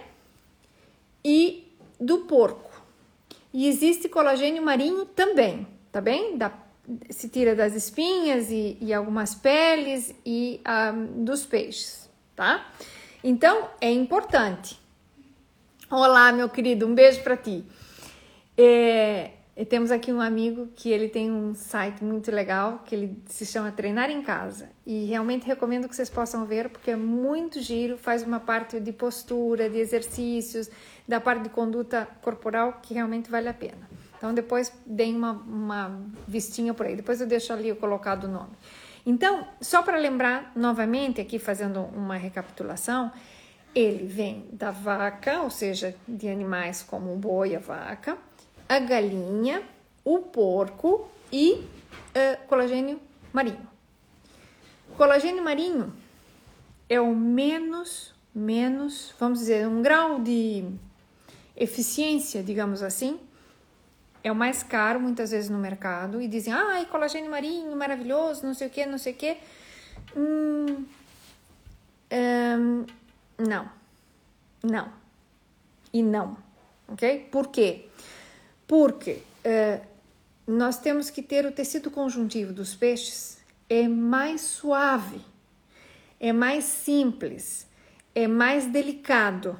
[1.24, 2.70] e do porco.
[3.52, 6.37] E existe colagênio marinho também, tá bem?
[6.37, 6.52] Da,
[7.10, 12.66] se tira das espinhas e, e algumas peles e um, ah, dos peixes, tá?
[13.26, 14.78] Então, é importante.
[15.90, 17.64] Olá, meu querido, um beijo para ti.
[18.54, 19.30] É,
[19.70, 23.72] temos aqui um amigo que ele tem um site muito legal que ele se chama
[23.72, 28.22] Treinar em Casa e realmente recomendo que vocês possam ver porque é muito giro, faz
[28.22, 30.68] uma parte de postura, de exercícios,
[31.08, 33.88] da parte de conduta corporal que realmente vale a pena.
[34.18, 38.52] Então depois deem uma, uma vistinha por aí, depois eu deixo ali colocado o nome.
[39.07, 43.12] Então, só para lembrar novamente, aqui fazendo uma recapitulação,
[43.75, 48.17] ele vem da vaca, ou seja, de animais como o boi, a vaca,
[48.69, 49.62] a galinha,
[50.05, 53.01] o porco e uh, colagênio
[53.33, 53.69] marinho.
[54.97, 55.93] Colagênio marinho
[56.88, 60.64] é o menos, menos, vamos dizer, um grau de
[61.57, 63.19] eficiência, digamos assim,
[64.24, 68.54] é o mais caro muitas vezes no mercado e dizem, ai, colagênio marinho, maravilhoso, não
[68.54, 69.37] sei o que, não sei o que.
[70.16, 70.84] Hum,
[72.10, 72.87] hum,
[73.38, 73.68] não,
[74.62, 75.04] não
[75.94, 76.37] e não,
[76.88, 77.28] ok?
[77.30, 77.87] Por quê?
[78.66, 79.80] Porque uh,
[80.44, 83.38] nós temos que ter o tecido conjuntivo dos peixes
[83.70, 85.20] é mais suave,
[86.18, 87.66] é mais simples,
[88.12, 89.58] é mais delicado.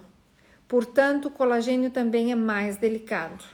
[0.67, 3.45] Portanto, o colagênio também é mais delicado.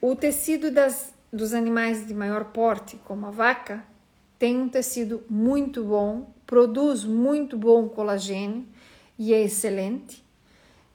[0.00, 3.84] O tecido das, dos animais de maior porte, como a vaca,
[4.38, 8.64] tem um tecido muito bom, produz muito bom colagênio
[9.18, 10.24] e é excelente.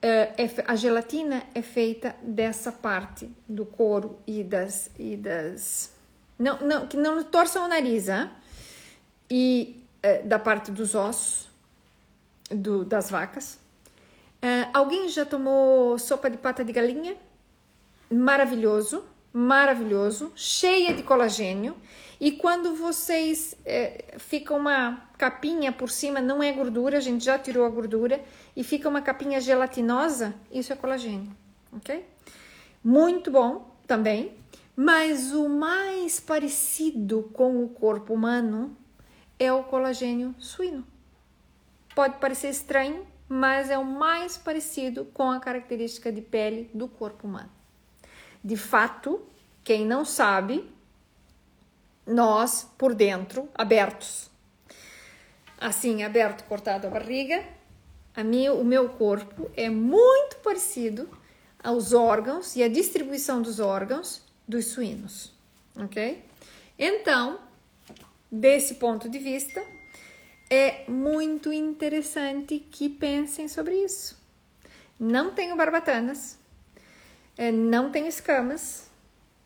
[0.02, 4.90] Uh, é, a gelatina é feita dessa parte do couro e das.
[4.98, 5.94] E das
[6.40, 8.30] não, não, que não torçam o nariz, hein?
[9.30, 11.50] e uh, da parte dos ossos
[12.50, 13.56] do, das vacas.
[14.44, 17.16] Uh, alguém já tomou sopa de pata de galinha?
[18.14, 21.76] Maravilhoso, maravilhoso, cheia de colagênio.
[22.20, 27.38] E quando vocês é, fica uma capinha por cima, não é gordura, a gente já
[27.38, 28.24] tirou a gordura,
[28.56, 31.36] e fica uma capinha gelatinosa, isso é colagênio,
[31.74, 32.06] ok?
[32.84, 34.34] Muito bom também,
[34.76, 38.76] mas o mais parecido com o corpo humano
[39.40, 40.86] é o colagênio suíno.
[41.96, 47.28] Pode parecer estranho, mas é o mais parecido com a característica de pele do corpo
[47.28, 47.50] humano.
[48.44, 49.22] De fato,
[49.64, 50.70] quem não sabe,
[52.06, 54.30] nós por dentro, abertos.
[55.58, 57.44] Assim, aberto, cortado a barriga,
[58.16, 61.10] a minha, o meu corpo é muito parecido
[61.64, 65.32] aos órgãos e a distribuição dos órgãos dos suínos,
[65.78, 66.24] ok?
[66.78, 67.40] Então,
[68.30, 69.64] desse ponto de vista,
[70.50, 74.22] é muito interessante que pensem sobre isso.
[75.00, 76.38] Não tenho barbatanas,
[77.38, 78.90] é, não tenho escamas,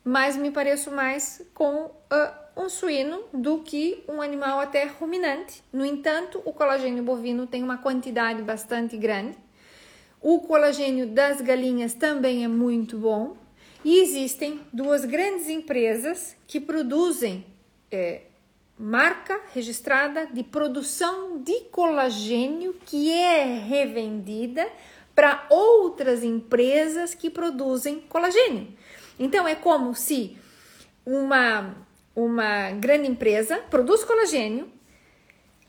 [0.04, 1.92] mas me pareço mais com uh,
[2.56, 5.64] um suíno do que um animal até ruminante.
[5.72, 9.38] No entanto, o colagênio bovino tem uma quantidade bastante grande.
[10.22, 13.38] O colagênio das galinhas também é muito bom.
[13.86, 17.46] E existem duas grandes empresas que produzem
[17.92, 18.22] é,
[18.78, 24.68] marca registrada de produção de colagênio que é revendida
[25.18, 28.68] para outras empresas que produzem colagênio.
[29.18, 30.38] Então é como se
[31.04, 31.76] uma,
[32.16, 34.72] uma grande empresa produz colagênio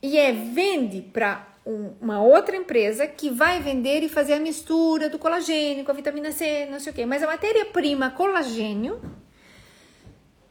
[0.02, 5.08] e é, vende para um, uma outra empresa que vai vender e fazer a mistura
[5.08, 7.06] do colagênio com a vitamina C, não sei o quê.
[7.06, 9.00] Mas a matéria-prima colagênio,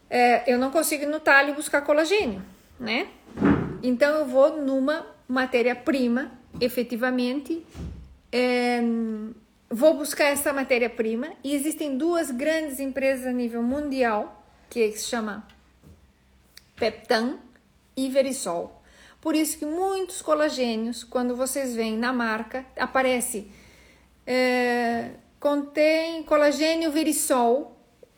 [0.10, 2.42] é, eu não consigo ir no talho buscar colagênio,
[2.80, 3.10] né?
[3.84, 7.64] Então eu vou numa matéria-prima, efetivamente,
[8.32, 8.82] é,
[9.70, 15.48] vou buscar essa matéria-prima e existem duas grandes empresas a nível mundial que se chama
[16.76, 17.38] Peptan
[17.96, 18.82] e Verisol.
[19.20, 23.52] Por isso que muitos colagênios, quando vocês veem na marca, aparece
[24.26, 27.78] é, contém colagênio Verisol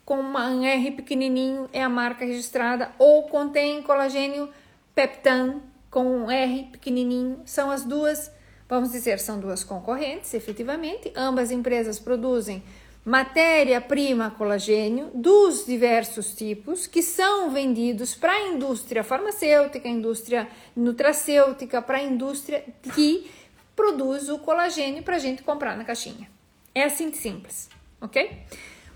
[0.10, 4.50] com um R pequenininho é a marca registrada ou contém colagênio
[4.96, 7.42] Peptan com um R pequenininho.
[7.46, 8.32] São as duas,
[8.70, 11.12] vamos dizer, são duas concorrentes, efetivamente.
[11.16, 12.64] Ambas empresas produzem
[13.04, 21.98] matéria-prima colagênio dos diversos tipos que são vendidos para a indústria farmacêutica, indústria nutracêutica, para
[21.98, 23.32] a indústria que
[23.76, 26.30] produz o colagênio para a gente comprar na caixinha.
[26.76, 28.44] É assim de simples, ok?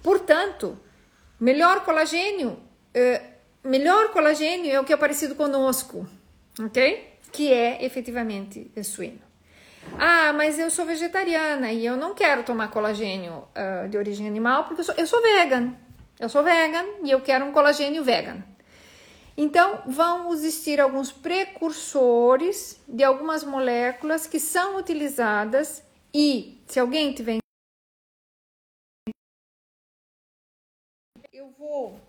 [0.04, 0.78] Portanto,
[1.40, 6.06] melhor colagênio, uh, melhor colagênio é o que é parecido conosco,
[6.60, 7.18] ok?
[7.32, 9.23] Que é efetivamente suíno.
[9.98, 14.66] Ah, mas eu sou vegetariana e eu não quero tomar colagênio uh, de origem animal
[14.66, 15.74] porque eu sou, eu sou vegan.
[16.20, 18.44] Eu sou vegan e eu quero um colagênio vegan.
[19.36, 27.40] Então, vão existir alguns precursores de algumas moléculas que são utilizadas e, se alguém tiver.
[31.32, 32.00] Eu vou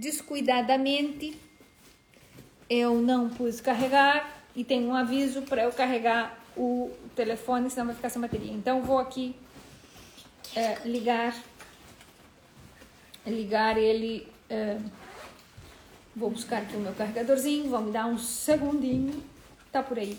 [0.00, 1.36] descuidadamente,
[2.70, 7.94] eu não pus carregar e tem um aviso para eu carregar o telefone, senão vai
[7.94, 8.52] ficar sem bateria.
[8.52, 9.34] Então vou aqui
[10.54, 11.34] é, ligar,
[13.26, 14.28] ligar ele.
[14.48, 14.78] É,
[16.14, 19.22] vou buscar aqui o meu carregadorzinho, vão me dar um segundinho,
[19.72, 20.16] tá por aí.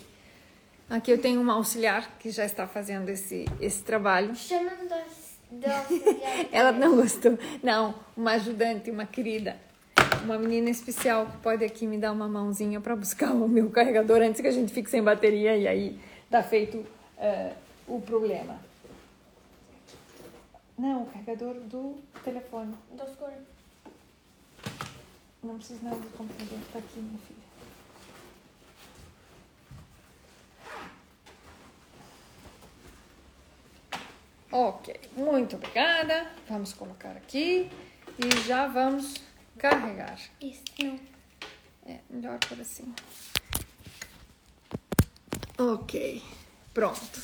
[0.90, 4.36] Aqui eu tenho uma auxiliar que já está fazendo esse, esse trabalho.
[4.36, 6.46] Chama do, do auxiliar.
[6.52, 7.40] Ela não gostou.
[7.64, 9.58] Não, uma ajudante, uma querida
[10.26, 14.22] uma menina especial que pode aqui me dar uma mãozinha para buscar o meu carregador
[14.22, 17.56] antes que a gente fique sem bateria e aí tá feito uh,
[17.88, 18.60] o problema.
[20.78, 22.74] Não, o carregador do telefone.
[22.92, 23.32] Do escuro.
[25.44, 27.46] Não precisa nada do computador, tá aqui, minha filha.
[34.52, 36.32] Ok, muito obrigada.
[36.50, 37.70] Vamos colocar aqui
[38.18, 39.22] e já vamos
[39.58, 40.20] carregar.
[40.42, 41.00] Isso, não.
[41.86, 42.94] É, melhor por assim.
[45.58, 46.22] Ok,
[46.74, 47.22] pronto.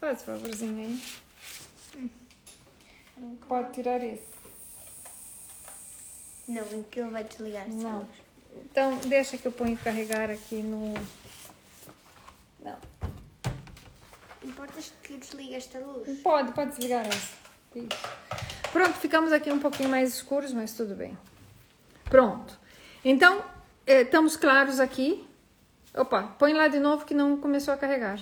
[0.00, 2.10] Faz favorzinho aí.
[3.46, 4.30] Pode tirar esse.
[6.48, 7.68] Não, aquilo vai desligar.
[7.68, 8.08] Não.
[8.64, 10.94] Então, deixa que eu ponho carregar aqui no.
[12.60, 12.78] Não.
[14.42, 16.20] Importas que desliga esta luz?
[16.20, 17.40] Pode, pode desligar essa.
[18.72, 21.16] Pronto, ficamos aqui um pouquinho mais escuros, mas tudo bem.
[22.10, 22.58] Pronto.
[23.02, 23.42] Então,
[23.86, 25.26] eh, estamos claros aqui
[25.92, 28.20] Opa, põe lá de novo que não começou a carregar.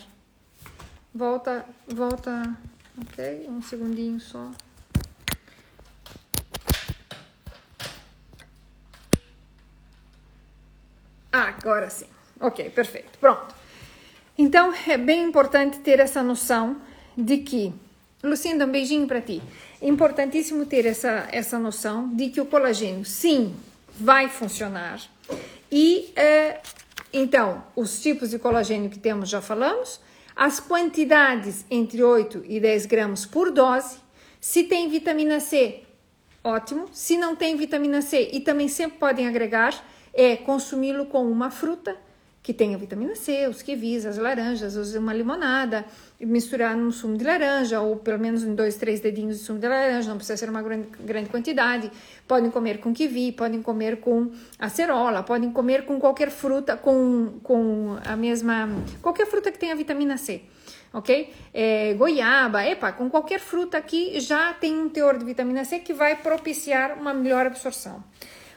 [1.15, 2.57] Volta, volta.
[2.99, 4.51] Ok, um segundinho só.
[11.31, 12.07] Ah, agora sim.
[12.41, 13.19] Ok, perfeito.
[13.19, 13.55] Pronto.
[14.39, 16.81] Então, é bem importante ter essa noção
[17.17, 17.75] de que.
[18.23, 19.43] Lucinda, um beijinho para ti.
[19.81, 23.55] É importantíssimo ter essa, essa noção de que o colagênio, sim,
[23.99, 25.01] vai funcionar.
[25.71, 26.69] E uh,
[27.13, 30.01] então, os tipos de colagênio que temos já falamos,
[30.37, 33.99] as quantidades entre 8 e 10 gramas por dose.
[34.41, 35.83] Se tem vitamina C,
[36.45, 36.87] ótimo.
[36.93, 39.75] Se não tem vitamina C, e também sempre podem agregar,
[40.15, 41.97] é consumi-lo com uma fruta
[42.49, 45.85] que tenha vitamina C, os kiwis, as laranjas, uma limonada,
[46.19, 49.69] misturar num sumo de laranja, ou pelo menos em dois, três dedinhos de sumo de
[49.69, 51.93] laranja, não precisa ser uma grande, grande quantidade.
[52.27, 57.99] Podem comer com kiwi, podem comer com acerola, podem comer com qualquer fruta, com, com
[58.03, 58.67] a mesma.
[59.03, 60.41] qualquer fruta que tenha vitamina C.
[60.91, 61.31] Ok?
[61.53, 65.93] É, goiaba, epa, com qualquer fruta que já tem um teor de vitamina C que
[65.93, 68.03] vai propiciar uma melhor absorção.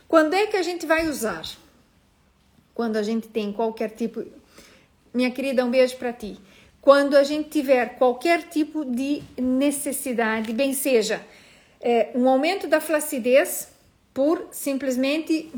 [0.08, 1.41] Quando é que a gente vai usar?
[2.73, 4.23] Quando a gente tem qualquer tipo.
[5.13, 6.37] Minha querida, um beijo para ti
[6.81, 11.23] quando a gente tiver qualquer tipo de necessidade, bem seja
[11.79, 13.69] é, um aumento da flacidez
[14.13, 15.52] por simplesmente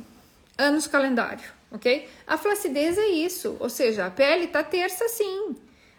[0.58, 2.08] anos calendário, ok?
[2.28, 5.56] A flacidez é isso, ou seja, a pele tá terça sim,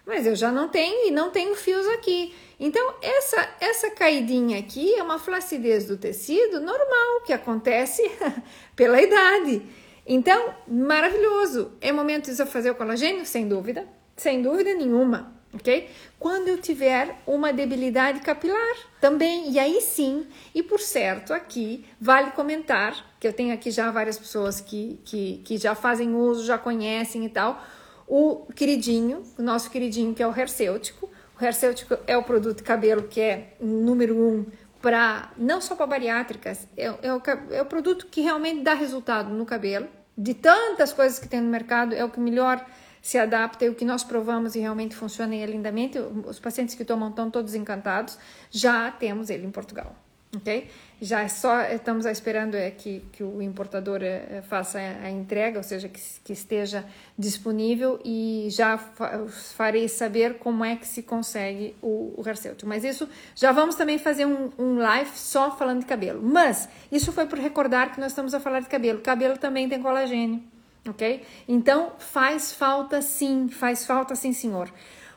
[0.07, 2.35] mas eu já não tenho e não tenho fios aqui.
[2.61, 8.03] Então, essa, essa caidinha aqui é uma flacidez do tecido normal que acontece
[8.77, 9.63] pela idade.
[10.07, 11.73] Então, maravilhoso.
[11.81, 13.25] É momento de fazer o colagênio?
[13.25, 13.87] Sem dúvida
[14.17, 15.89] sem dúvida nenhuma, ok?
[16.19, 22.31] Quando eu tiver uma debilidade capilar também, e aí sim, e por certo, aqui vale
[22.31, 26.57] comentar, que eu tenho aqui já várias pessoas que, que, que já fazem uso, já
[26.57, 27.63] conhecem e tal,
[28.07, 31.11] o queridinho, o nosso queridinho que é o Hercêutico.
[31.41, 34.47] O Hercêutico é o produto de cabelo que é número um
[34.85, 39.31] para não só para bariátricas, é, é, o, é o produto que realmente dá resultado
[39.31, 39.89] no cabelo.
[40.17, 42.63] De tantas coisas que tem no mercado, é o que melhor
[43.01, 45.99] se adapta e o que nós provamos e realmente funciona lindamente.
[45.99, 48.19] Os pacientes que tomam estão todos encantados.
[48.51, 50.04] Já temos ele em Portugal
[50.37, 50.69] ok?
[51.01, 55.63] Já é só estamos esperando é que, que o importador é, faça a entrega, ou
[55.63, 56.85] seja, que, que esteja
[57.19, 62.23] disponível e já fa farei saber como é que se consegue o, o.
[62.65, 66.23] Mas isso já vamos também fazer um, um live só falando de cabelo.
[66.23, 69.01] Mas isso foi por recordar que nós estamos a falar de cabelo.
[69.01, 70.43] Cabelo também tem colagênio,
[70.89, 71.23] ok?
[71.47, 74.71] Então faz falta sim, faz falta sim, senhor.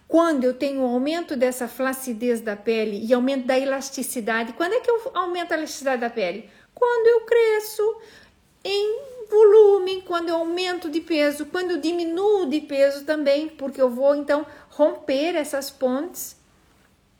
[0.07, 4.89] Quando eu tenho aumento dessa flacidez da pele e aumento da elasticidade, quando é que
[4.89, 6.49] eu aumento a elasticidade da pele?
[6.73, 7.83] Quando eu cresço
[8.63, 8.99] em
[9.29, 14.15] volume, quando eu aumento de peso, quando eu diminuo de peso também, porque eu vou
[14.15, 16.37] então romper essas pontes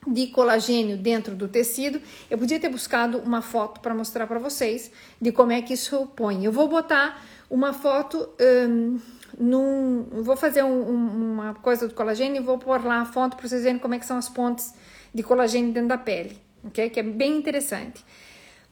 [0.07, 2.01] de colagênio dentro do tecido.
[2.29, 4.89] Eu podia ter buscado uma foto para mostrar para vocês
[5.21, 6.45] de como é que isso põe.
[6.45, 8.29] Eu vou botar uma foto.
[8.39, 8.99] Hum,
[9.37, 13.35] num, vou fazer um, um, uma coisa do colagênio e vou pôr lá a fonte
[13.35, 14.73] para vocês verem como é que são as pontes
[15.13, 16.89] de colagênio dentro da pele, ok?
[16.89, 18.03] Que é bem interessante.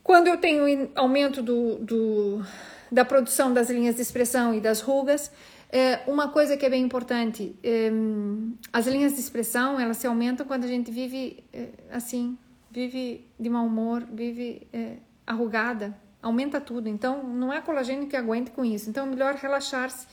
[0.03, 2.45] Quando eu tenho aumento do, do,
[2.91, 5.31] da produção das linhas de expressão e das rugas,
[5.69, 7.91] é, uma coisa que é bem importante, é,
[8.71, 12.37] as linhas de expressão, elas se aumentam quando a gente vive é, assim,
[12.71, 16.87] vive de mau humor, vive é, arrugada, aumenta tudo.
[16.87, 18.89] Então, não é colagênio que aguente com isso.
[18.89, 20.07] Então, é melhor relaxar-se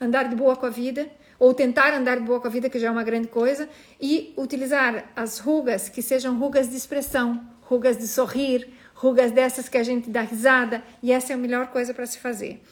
[0.00, 2.78] andar de boa com a vida, ou tentar andar de boa com a vida, que
[2.78, 3.68] já é uma grande coisa,
[4.00, 9.78] e utilizar as rugas que sejam rugas de expressão, rugas de sorrir, rugas dessas que
[9.78, 12.62] a gente dá risada, e essa é a melhor coisa para se fazer.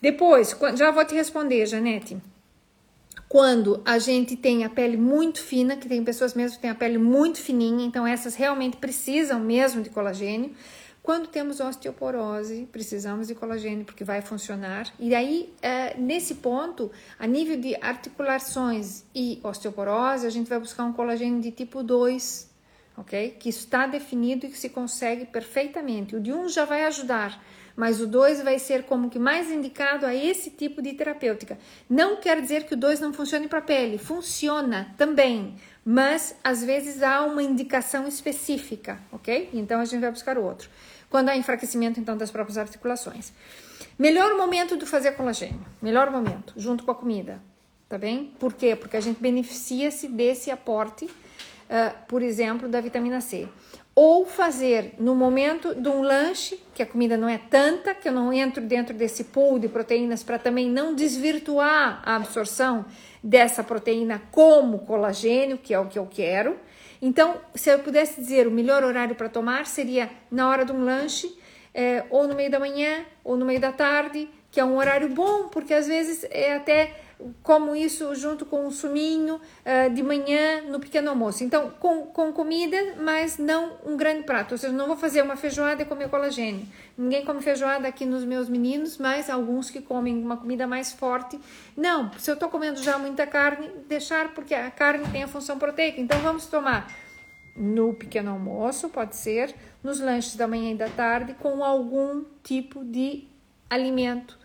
[0.00, 2.16] Depois, já vou te responder, Janete.
[3.28, 6.74] Quando a gente tem a pele muito fina, que tem pessoas mesmo que têm a
[6.74, 10.52] pele muito fininha, então essas realmente precisam mesmo de colagênio.
[11.02, 14.86] Quando temos osteoporose, precisamos de colagênio porque vai funcionar.
[15.00, 20.84] E aí, é, nesse ponto, a nível de articulações e osteoporose, a gente vai buscar
[20.84, 22.48] um colagênio de tipo 2,
[22.96, 23.36] ok?
[23.36, 26.14] Que está definido e que se consegue perfeitamente.
[26.14, 27.44] O de 1 um já vai ajudar,
[27.74, 31.58] mas o 2 vai ser como que mais indicado a esse tipo de terapêutica.
[31.90, 36.62] Não quer dizer que o 2 não funcione para a pele, funciona também, mas às
[36.62, 39.50] vezes há uma indicação específica, ok?
[39.52, 40.70] Então a gente vai buscar o outro
[41.12, 43.34] quando há enfraquecimento então das próprias articulações.
[43.98, 47.38] Melhor momento de fazer colagênio, melhor momento, junto com a comida,
[47.86, 48.32] tá bem?
[48.40, 48.74] Por quê?
[48.74, 53.46] Porque a gente beneficia-se desse aporte, uh, por exemplo, da vitamina C.
[53.94, 58.12] Ou fazer no momento de um lanche, que a comida não é tanta, que eu
[58.12, 62.86] não entro dentro desse pool de proteínas para também não desvirtuar a absorção
[63.22, 66.58] dessa proteína como colagênio, que é o que eu quero.
[67.02, 70.84] Então, se eu pudesse dizer o melhor horário para tomar seria na hora de um
[70.84, 71.36] lanche,
[71.74, 75.08] é, ou no meio da manhã, ou no meio da tarde, que é um horário
[75.08, 76.94] bom, porque às vezes é até
[77.42, 81.44] como isso junto com um suminho uh, de manhã no pequeno almoço.
[81.44, 84.52] Então, com, com comida, mas não um grande prato.
[84.52, 86.66] Ou seja, não vou fazer uma feijoada e comer colagênio.
[86.96, 91.38] Ninguém come feijoada aqui nos meus meninos, mas alguns que comem uma comida mais forte.
[91.76, 95.58] Não, se eu estou comendo já muita carne, deixar, porque a carne tem a função
[95.58, 96.00] proteica.
[96.00, 96.92] Então, vamos tomar
[97.56, 102.84] no pequeno almoço, pode ser, nos lanches da manhã e da tarde, com algum tipo
[102.84, 103.24] de
[103.68, 104.41] alimento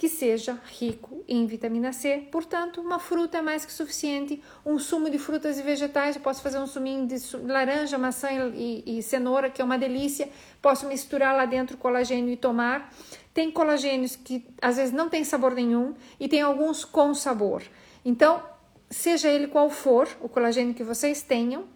[0.00, 2.26] que seja rico em vitamina C.
[2.32, 4.42] Portanto, uma fruta é mais que suficiente.
[4.64, 8.82] Um sumo de frutas e vegetais, eu posso fazer um suminho de laranja, maçã e,
[8.86, 10.30] e cenoura, que é uma delícia.
[10.62, 12.90] Posso misturar lá dentro colagênio e tomar.
[13.34, 17.62] Tem colagênios que às vezes não tem sabor nenhum e tem alguns com sabor.
[18.02, 18.42] Então,
[18.88, 21.66] seja ele qual for o colagênio que vocês tenham,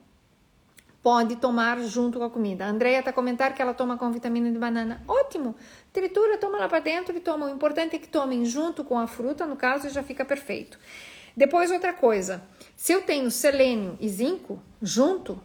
[1.05, 2.65] pode tomar junto com a comida.
[2.65, 5.03] A Andrea está comentando que ela toma com vitamina de banana.
[5.07, 5.55] Ótimo!
[5.93, 7.45] Tritura, toma lá para dentro e toma.
[7.45, 10.79] O importante é que tomem junto com a fruta, no caso, já fica perfeito.
[11.37, 12.43] Depois, outra coisa.
[12.75, 15.39] Se eu tenho selênio e zinco junto,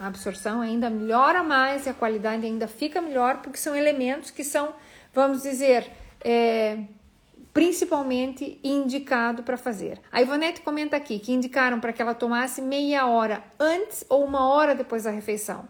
[0.00, 4.42] a absorção ainda melhora mais e a qualidade ainda fica melhor, porque são elementos que
[4.42, 4.72] são,
[5.12, 5.86] vamos dizer,
[6.22, 6.78] é,
[7.54, 10.00] principalmente indicado para fazer.
[10.10, 14.48] A Ivonete comenta aqui que indicaram para que ela tomasse meia hora antes ou uma
[14.48, 15.66] hora depois da refeição.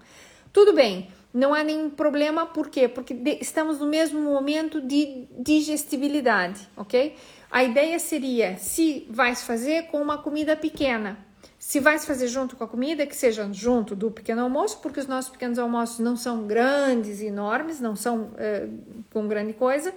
[0.51, 2.89] Tudo bem, não há nenhum problema, por quê?
[2.89, 7.14] Porque estamos no mesmo momento de digestibilidade, ok?
[7.51, 11.18] A ideia seria, se vai se fazer com uma comida pequena,
[11.59, 15.01] se vai se fazer junto com a comida, que seja junto do pequeno almoço, porque
[15.01, 18.68] os nossos pequenos almoços não são grandes enormes, não são é,
[19.12, 19.93] com grande coisa.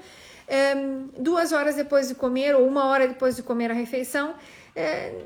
[0.47, 0.73] É,
[1.17, 4.35] duas horas depois de comer ou uma hora depois de comer a refeição,
[4.75, 5.25] é,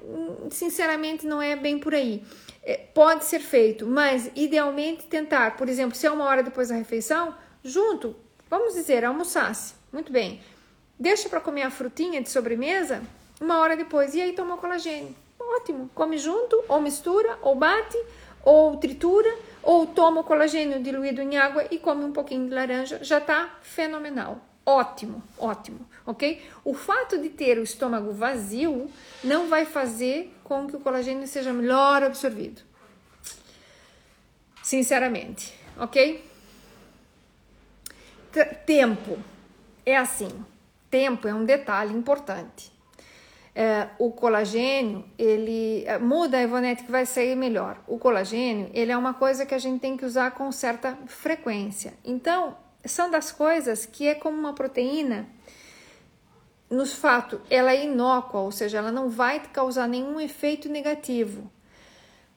[0.50, 2.24] sinceramente não é bem por aí.
[2.64, 6.76] É, pode ser feito, mas idealmente tentar, por exemplo, se é uma hora depois da
[6.76, 8.16] refeição, junto,
[8.50, 9.74] vamos dizer, almoçasse.
[9.92, 10.42] Muito bem.
[11.00, 13.02] Deixa para comer a frutinha de sobremesa
[13.40, 15.16] uma hora depois e aí toma colagênio.
[15.40, 15.90] Ótimo.
[15.94, 17.98] Come junto, ou mistura, ou bate,
[18.46, 23.04] ou tritura, ou toma o colagênio diluído em água e come um pouquinho de laranja.
[23.04, 24.40] Já está fenomenal.
[24.66, 26.41] Ótimo, ótimo, ok?
[26.64, 28.89] O fato de ter o estômago vazio
[29.24, 32.62] não vai fazer com que o colagênio seja melhor absorvido.
[34.62, 36.24] Sinceramente, ok?
[38.32, 39.18] T tempo
[39.86, 40.45] é assim
[40.91, 42.70] tempo é um detalhe importante.
[43.55, 47.78] É, o colagênio, ele é, muda Ivonete que vai sair melhor.
[47.88, 51.93] O colagênio, ele é uma coisa que a gente tem que usar com certa frequência.
[52.03, 52.55] Então,
[52.86, 55.28] são das coisas que é como uma proteína.
[56.70, 61.52] Nos fato, ela é inócua, ou seja, ela não vai causar nenhum efeito negativo.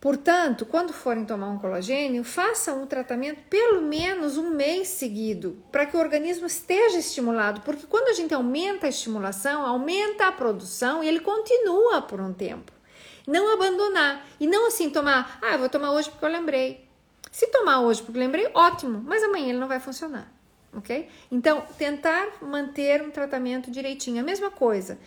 [0.04, 5.86] Portanto, quando forem tomar um colagênio, façam o tratamento pelo menos um mês seguido, para
[5.86, 11.02] que o organismo esteja estimulado, porque quando a gente aumenta a estimulação, aumenta a produção
[11.02, 12.70] e ele continua por um tempo.
[13.26, 16.86] Não abandonar e não assim tomar, ah, eu vou tomar hoje porque eu lembrei.
[17.32, 20.30] Se tomar hoje porque lembrei, ótimo, mas amanhã ele não vai funcionar,
[20.76, 21.08] ok?
[21.30, 24.20] Então, tentar manter um tratamento direitinho.
[24.20, 24.98] A mesma coisa,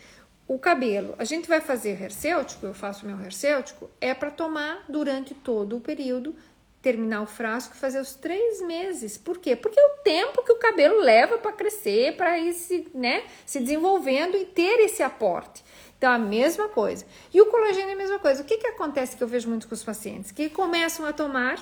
[0.46, 5.34] o cabelo, a gente vai fazer hercêutico, eu faço meu hercêutico, é para tomar durante
[5.34, 6.34] todo o período,
[6.80, 9.18] terminar o frasco e fazer os três meses.
[9.18, 9.54] Por quê?
[9.54, 13.60] Porque é o tempo que o cabelo leva para crescer, para ir se, né, se
[13.60, 15.62] desenvolvendo e ter esse aporte.
[15.98, 17.04] Então, a mesma coisa.
[17.34, 18.42] E o colagênio é a mesma coisa.
[18.42, 20.30] O que, que acontece que eu vejo muito com os pacientes?
[20.30, 21.58] Que começam a tomar,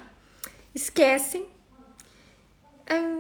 [0.75, 1.47] esquecem,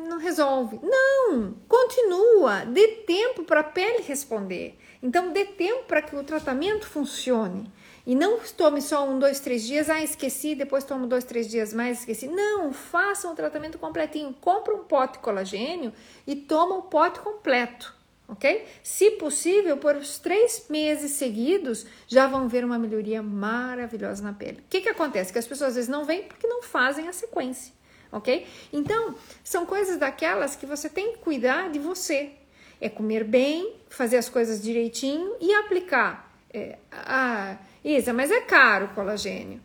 [0.08, 0.78] não resolve.
[0.82, 4.78] Não, continua, dê tempo para a pele responder.
[5.02, 7.70] Então, dê tempo para que o tratamento funcione.
[8.06, 11.74] E não tome só um, dois, três dias, ah, esqueci, depois tomo dois, três dias
[11.74, 12.28] mais, esqueci.
[12.28, 14.32] Não, faça um tratamento completinho.
[14.40, 15.92] Compra um pote colagênio
[16.24, 17.92] e toma o pote completo,
[18.28, 18.64] ok?
[18.80, 24.60] Se possível, por os três meses seguidos, já vão ver uma melhoria maravilhosa na pele.
[24.60, 25.32] O que, que acontece?
[25.32, 27.74] Que as pessoas às vezes não vêm porque não fazem a sequência,
[28.10, 28.46] ok?
[28.72, 32.32] Então, são coisas daquelas que você tem que cuidar de você,
[32.80, 36.32] é comer bem, fazer as coisas direitinho e aplicar.
[36.52, 39.60] É, ah, Isa, mas é caro o colagênio.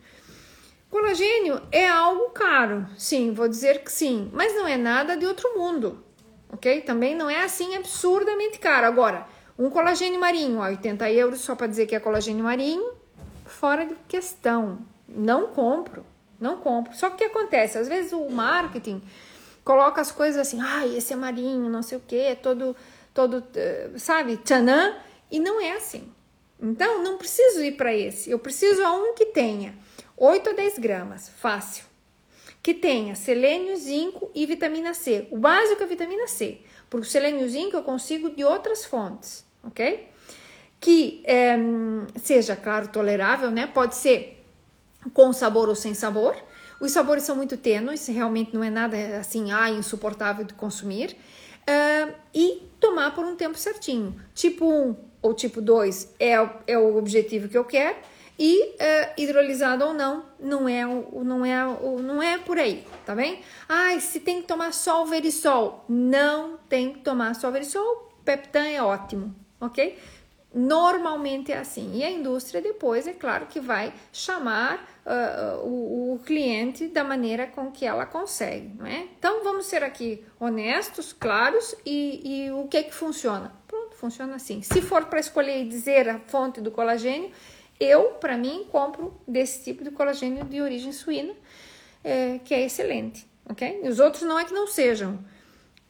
[0.90, 5.58] Colagênio é algo caro, sim, vou dizer que sim, mas não é nada de outro
[5.58, 6.04] mundo,
[6.52, 6.82] ok?
[6.82, 8.86] Também não é assim absurdamente caro.
[8.86, 9.26] Agora,
[9.58, 12.92] um colagênio marinho a 80 euros só para dizer que é colagênio marinho,
[13.46, 14.80] fora de questão.
[15.08, 16.04] Não compro,
[16.42, 16.94] não compro.
[16.94, 17.78] Só que o que acontece?
[17.78, 19.02] Às vezes o marketing
[19.64, 22.76] coloca as coisas assim, ai, ah, esse é marinho, não sei o que, é todo
[23.14, 24.96] todo, eh, sabe, tchanã,
[25.30, 26.10] e não é assim.
[26.60, 29.74] Então, não preciso ir para esse, eu preciso a um que tenha
[30.16, 31.84] 8 a 10 gramas, fácil.
[32.62, 35.26] Que tenha selênio, zinco e vitamina C.
[35.32, 39.44] O básico é vitamina C, porque o selênio e zinco eu consigo de outras fontes,
[39.64, 40.08] ok?
[40.78, 41.56] Que é,
[42.22, 43.66] seja, claro, tolerável, né?
[43.66, 44.31] Pode ser
[45.12, 46.36] com sabor ou sem sabor.
[46.80, 51.16] Os sabores são muito tênues, realmente não é nada assim, ah, insuportável de consumir
[51.62, 54.20] uh, e tomar por um tempo certinho.
[54.34, 56.32] Tipo 1 ou tipo 2 é,
[56.66, 57.96] é o objetivo que eu quero
[58.38, 58.74] e uh,
[59.16, 61.64] hidrolisado ou não, não é, não, é,
[62.02, 63.40] não é por aí, tá bem?
[63.68, 68.10] Ai, se tem que tomar só o verisol, não tem que tomar só o verisol,
[68.24, 69.96] Peptan é ótimo, ok?
[70.54, 71.96] Normalmente é assim.
[71.96, 77.46] E a indústria depois, é claro, que vai chamar uh, o, o, cliente da maneira
[77.46, 79.08] com que ela consegue, não é?
[79.18, 83.52] Então vamos ser aqui honestos, claros e, e o que é que funciona?
[83.66, 84.62] Pronto, funciona assim.
[84.62, 87.30] Se for para escolher e dizer a fonte do colagênio,
[87.80, 91.34] eu, para mim, compro desse tipo de colagênio de origem suína,
[92.04, 93.80] é, que é excelente, ok?
[93.82, 95.18] E os outros não é que não sejam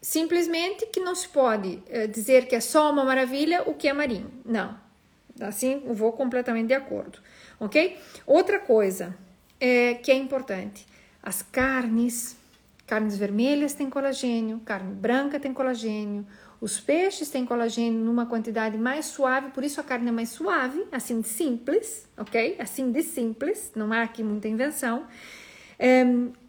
[0.03, 3.93] Simplesmente que não se pode é, dizer que é só uma maravilha o que é
[3.93, 4.33] marinho.
[4.45, 4.77] Não.
[5.41, 7.21] Assim, eu vou completamente de acordo.
[7.63, 7.97] Ok?
[8.27, 9.17] Outra coisa
[9.61, 10.85] é, que é importante:
[11.23, 12.37] as carnes,
[12.89, 16.27] carnes vermelhas têm colagênio, carne branca tem colagênio,
[16.61, 20.85] os peixes têm colagênio numa quantidade mais suave, por isso a carne é mais suave,
[20.91, 22.57] assim de simples, ok?
[22.59, 25.07] Assim de simples, não há aqui muita invenção.
[25.79, 26.05] É,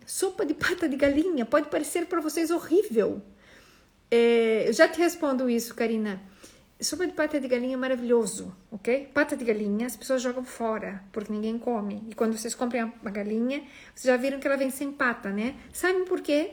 [0.07, 3.21] sopa de pata de galinha pode parecer para vocês horrível,
[4.09, 6.19] é, eu já te respondo isso, Karina.
[6.83, 9.09] Sopa de pata de galinha é maravilhoso, ok?
[9.13, 12.03] Pata de galinha as pessoas jogam fora, porque ninguém come.
[12.09, 13.63] E quando vocês comprem a galinha,
[13.93, 15.55] vocês já viram que ela vem sem pata, né?
[15.71, 16.51] Sabem por quê?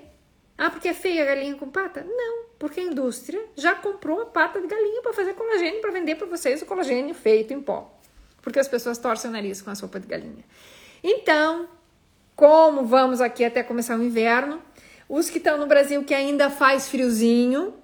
[0.58, 2.04] Ah, porque é feia a galinha com pata?
[2.06, 6.16] Não, porque a indústria já comprou a pata de galinha para fazer colagênio, para vender
[6.16, 7.98] para vocês o colagênio feito em pó.
[8.42, 10.44] Porque as pessoas torcem o nariz com a sopa de galinha.
[11.02, 11.68] Então,
[12.36, 14.60] como vamos aqui até começar o inverno,
[15.08, 17.74] os que estão no Brasil que ainda faz friozinho,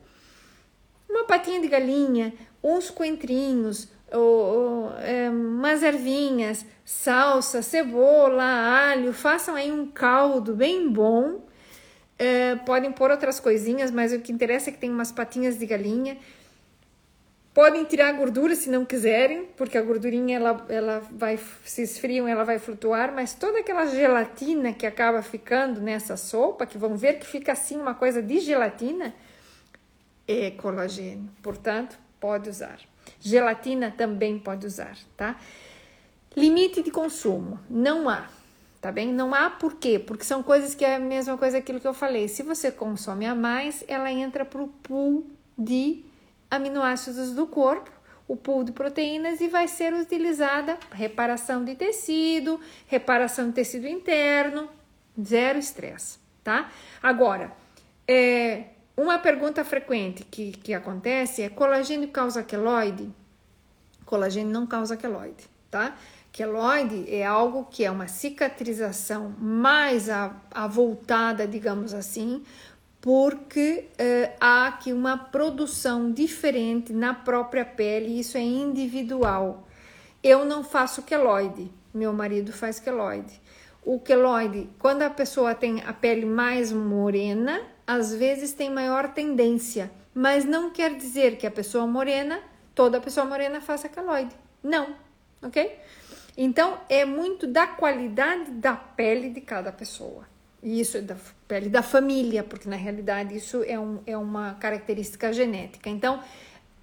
[1.17, 9.55] uma patinha de galinha, uns coentrinhos, ou, ou é, umas ervinhas, salsa, cebola, alho, façam
[9.55, 11.45] aí um caldo bem bom.
[12.19, 15.67] É, podem pôr outras coisinhas, mas o que interessa é que tem umas patinhas de
[15.67, 16.17] galinha.
[17.53, 22.29] Podem tirar a gordura se não quiserem, porque a gordurinha ela, ela vai se esfriam,
[22.29, 27.15] ela vai flutuar, mas toda aquela gelatina que acaba ficando nessa sopa, que vão ver
[27.15, 29.15] que fica assim uma coisa de gelatina,
[30.27, 31.31] é colagênio.
[31.43, 32.79] Portanto, pode usar.
[33.21, 35.37] Gelatina também pode usar, tá?
[36.37, 38.29] Limite de consumo, não há,
[38.81, 39.13] tá bem?
[39.13, 39.99] Não há por quê?
[39.99, 42.29] Porque são coisas que é a mesma coisa aquilo que eu falei.
[42.29, 46.05] Se você consome a mais, ela entra pro pool de
[46.51, 47.91] aminoácidos do corpo,
[48.29, 54.69] o pool de proteínas e vai ser utilizada reparação de tecido, reparação de tecido interno,
[55.19, 56.71] zero estresse, tá?
[57.03, 57.53] Agora,
[58.07, 58.65] é,
[58.97, 63.11] uma pergunta frequente que, que acontece é: colagênio causa queloide?
[64.07, 65.97] Colagênio não causa queloide, tá?
[66.33, 70.09] Queloide é algo que é uma cicatrização mais
[70.51, 72.43] avultada, digamos assim,
[73.01, 79.67] porque uh, há aqui uma produção diferente na própria pele, isso é individual.
[80.23, 83.41] Eu não faço queloide, meu marido faz queloide.
[83.85, 89.91] O queloide, quando a pessoa tem a pele mais morena, às vezes tem maior tendência,
[90.15, 92.41] mas não quer dizer que a pessoa morena,
[92.75, 94.35] toda pessoa morena faça queloide.
[94.63, 94.95] Não,
[95.43, 95.79] ok?
[96.37, 100.27] Então é muito da qualidade da pele de cada pessoa.
[100.63, 101.17] E isso é da
[101.47, 105.89] pele da família, porque na realidade isso é, um, é uma característica genética.
[105.89, 106.21] Então,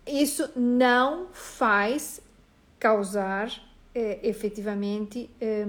[0.08, 2.22] isso não faz
[2.80, 3.52] causar
[3.94, 5.30] é, efetivamente.
[5.42, 5.66] É,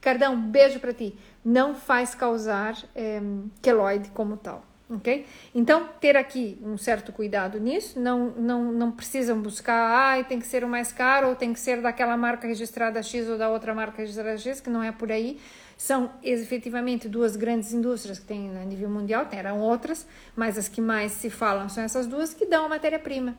[0.00, 3.20] Ricardão, beijo para ti não faz causar é,
[3.62, 5.26] queloide como tal, ok?
[5.54, 10.46] Então, ter aqui um certo cuidado nisso, não, não, não precisam buscar, ah, tem que
[10.46, 13.74] ser o mais caro, ou tem que ser daquela marca registrada X ou da outra
[13.74, 15.40] marca registrada X, que não é por aí.
[15.78, 20.80] São efetivamente duas grandes indústrias que tem a nível mundial, eram outras, mas as que
[20.80, 23.34] mais se falam são essas duas que dão a matéria-prima.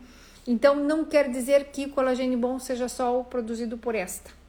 [0.48, 4.41] Então, não quer dizer que o colagênio bom seja só o produzido por esta.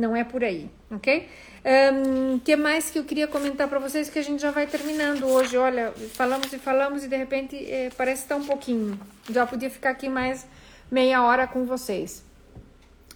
[0.00, 1.28] Não é por aí, ok?
[1.62, 4.66] O um, que mais que eu queria comentar para vocês que a gente já vai
[4.66, 5.58] terminando hoje.
[5.58, 8.98] Olha, falamos e falamos e de repente é, parece estar um pouquinho.
[9.28, 10.46] Já podia ficar aqui mais
[10.90, 12.24] meia hora com vocês.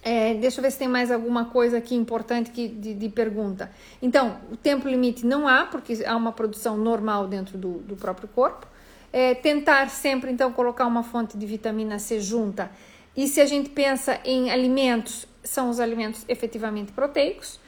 [0.03, 3.71] É, deixa eu ver se tem mais alguma coisa aqui importante que, de, de, pergunta.
[3.99, 8.27] Então, o tempo limite não há, porque há uma produção normal dentro do, do próprio
[8.27, 8.67] corpo.
[9.11, 12.69] É, tentar sempre, então, colocar uma fonte de vitamina C junta.
[13.17, 17.59] E se a gente pensa em alimentos, são os alimentos efetivamente proteicos.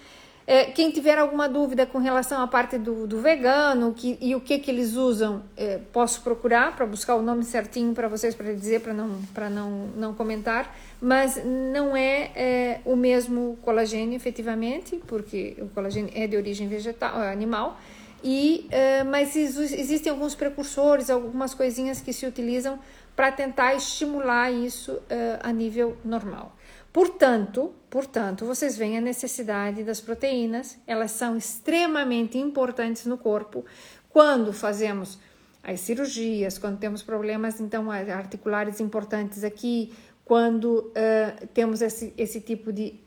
[0.49, 4.39] É, quem tiver alguma dúvida com relação à parte do, do vegano que, e o
[4.39, 8.53] que, que eles usam, é, posso procurar para buscar o nome certinho para vocês para
[8.53, 9.19] dizer, para não,
[9.51, 16.25] não, não comentar, mas não é, é, o mesmo colagênio efetivamente, porque o colagênio é
[16.27, 17.77] de origem vegetal, é, animal,
[18.23, 22.79] e, é, mas existem alguns precursores, algumas coisinhas que se utilizam
[23.17, 26.56] para tentar estimular isso é, a nível normal.
[26.91, 33.65] Portanto, portanto, vocês veem a necessidade das proteínas, elas são extremamente importantes no corpo
[34.09, 35.19] quando fazemos
[35.63, 42.71] as cirurgias, quando temos problemas então articulares importantes aqui, quando uh, temos esse, esse tipo
[42.71, 42.99] de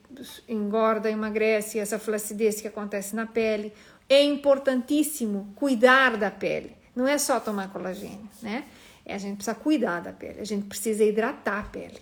[0.48, 3.72] engorda, emagrece, essa flacidez que acontece na pele.
[4.08, 6.76] É importantíssimo cuidar da pele.
[6.94, 8.64] Não é só tomar colagênio, né?
[9.04, 11.98] É, a gente precisa cuidar da pele, a gente precisa hidratar a pele.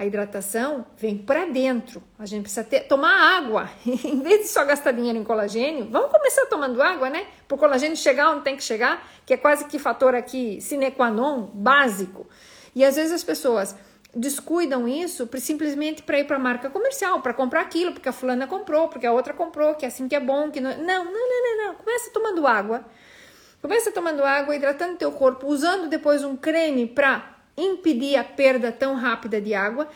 [0.00, 2.02] A hidratação vem para dentro.
[2.18, 3.68] A gente precisa ter, tomar água.
[3.84, 7.26] em vez de só gastar dinheiro em colagênio, vamos começar tomando água, né?
[7.46, 10.90] Para o colagênio chegar onde tem que chegar, que é quase que fator aqui sine
[10.90, 12.26] qua non, básico.
[12.74, 13.76] E às vezes as pessoas
[14.16, 18.46] descuidam isso simplesmente para ir para a marca comercial, para comprar aquilo, porque a fulana
[18.46, 20.78] comprou, porque a outra comprou, que é assim que é bom, que não...
[20.78, 21.74] não, não, não, não, não.
[21.74, 22.86] Começa tomando água.
[23.60, 28.94] Começa tomando água, hidratando teu corpo, usando depois um creme para impedir a perda tão
[28.94, 29.88] rápida de água.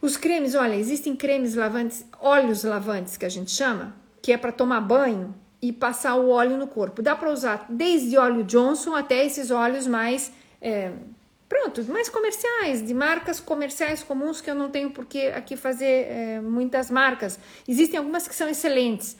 [0.00, 4.52] Os cremes, olha, existem cremes lavantes, óleos lavantes que a gente chama, que é para
[4.52, 7.02] tomar banho e passar o óleo no corpo.
[7.02, 10.92] Dá para usar desde óleo Johnson até esses óleos mais é,
[11.50, 16.06] pronto, mais comerciais, de marcas comerciais comuns que eu não tenho por que aqui fazer
[16.08, 17.38] é, muitas marcas.
[17.66, 19.16] Existem algumas que são excelentes,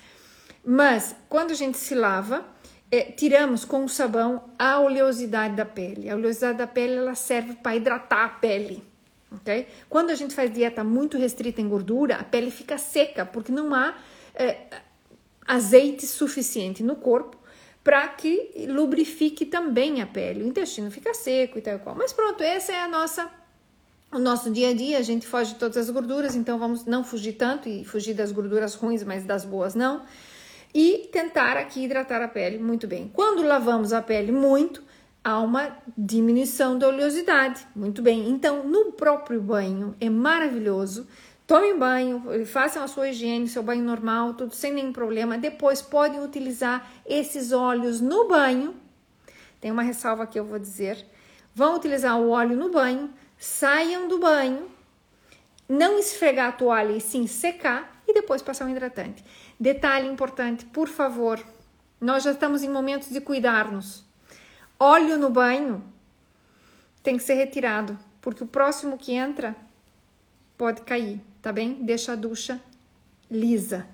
[0.65, 2.45] mas quando a gente se lava,
[2.91, 6.11] é, tiramos com o sabão a oleosidade da pele.
[6.11, 8.83] A oleosidade da pele ela serve para hidratar a pele.
[9.41, 9.69] Okay?
[9.89, 13.73] Quando a gente faz dieta muito restrita em gordura, a pele fica seca porque não
[13.75, 13.95] há
[14.35, 14.67] é,
[15.47, 17.39] azeite suficiente no corpo
[17.83, 20.43] para que lubrifique também a pele.
[20.43, 21.95] O intestino fica seco e tal e qual.
[21.95, 23.31] Mas pronto, essa é a nossa
[24.13, 27.05] o nosso dia a dia, a gente foge de todas as gorduras, então vamos não
[27.05, 30.03] fugir tanto e fugir das gorduras ruins, mas das boas não.
[30.73, 33.11] E tentar aqui hidratar a pele muito bem.
[33.13, 34.83] Quando lavamos a pele muito,
[35.25, 37.67] há uma diminuição da oleosidade.
[37.75, 38.29] Muito bem.
[38.29, 41.07] Então, no próprio banho é maravilhoso
[41.51, 45.37] Tomem banho, façam a sua higiene, seu banho normal, tudo sem nenhum problema.
[45.37, 48.77] Depois podem utilizar esses óleos no banho.
[49.61, 51.05] Tem uma ressalva que eu vou dizer.
[51.53, 54.71] Vão utilizar o óleo no banho, saiam do banho,
[55.69, 59.25] não esfregar a toalha e sim secar e depois passar um hidratante.
[59.61, 61.39] Detalhe importante, por favor,
[62.01, 64.03] nós já estamos em momentos de cuidar-nos.
[64.79, 65.85] Óleo no banho
[67.03, 69.55] tem que ser retirado, porque o próximo que entra
[70.57, 71.75] pode cair tá bem?
[71.75, 72.61] Deixa a ducha
[73.31, 73.87] lisa.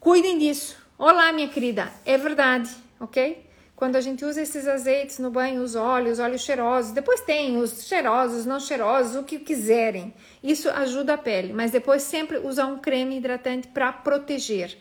[0.00, 0.76] Cuidem disso.
[0.98, 2.70] Olá, minha querida, é verdade,
[3.00, 3.44] ok?
[3.76, 7.86] Quando a gente usa esses azeites no banho, os óleos, óleos cheirosos, depois tem os
[7.86, 10.14] cheirosos, não cheirosos, o que quiserem.
[10.42, 14.78] Isso ajuda a pele, mas depois sempre usar um creme hidratante para proteger.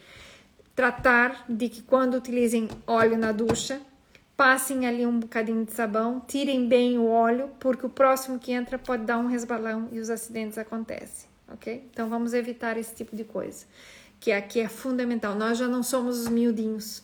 [0.75, 3.81] Tratar de que quando utilizem óleo na ducha,
[4.37, 8.77] passem ali um bocadinho de sabão, tirem bem o óleo, porque o próximo que entra
[8.77, 11.87] pode dar um resbalão e os acidentes acontecem ok?
[11.91, 13.65] Então vamos evitar esse tipo de coisa,
[14.19, 15.35] que aqui é fundamental.
[15.35, 17.03] Nós já não somos os miudinhos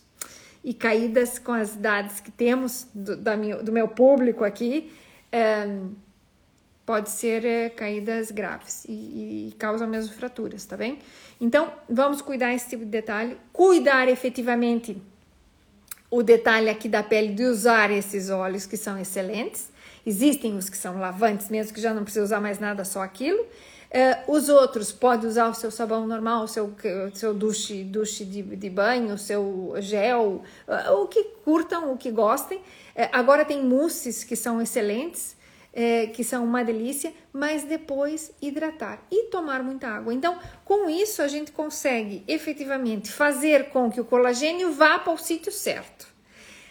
[0.64, 4.92] e caídas com as idades que temos do, da minha, do meu público aqui,
[5.32, 5.68] é,
[6.86, 11.00] pode ser é, caídas graves e, e causam mesmo fraturas, tá bem?
[11.40, 15.02] Então vamos cuidar esse tipo de detalhe, cuidar efetivamente
[16.10, 19.70] o detalhe aqui da pele de usar esses óleos que são excelentes.
[20.06, 23.46] Existem os que são lavantes, mesmo que já não precisa usar mais nada, só aquilo.
[23.90, 26.72] Uh, os outros podem usar o seu sabão normal, o seu,
[27.16, 32.12] seu duche, duche de, de banho, o seu gel, uh, o que curtam, o que
[32.12, 32.60] gostem.
[32.60, 35.38] Uh, agora tem mousses que são excelentes,
[36.14, 40.14] que são uma delícia, mas depois hidratar e tomar muita água.
[40.14, 45.18] Então, com isso, a gente consegue efetivamente fazer com que o colagênio vá para o
[45.18, 46.09] sítio certo.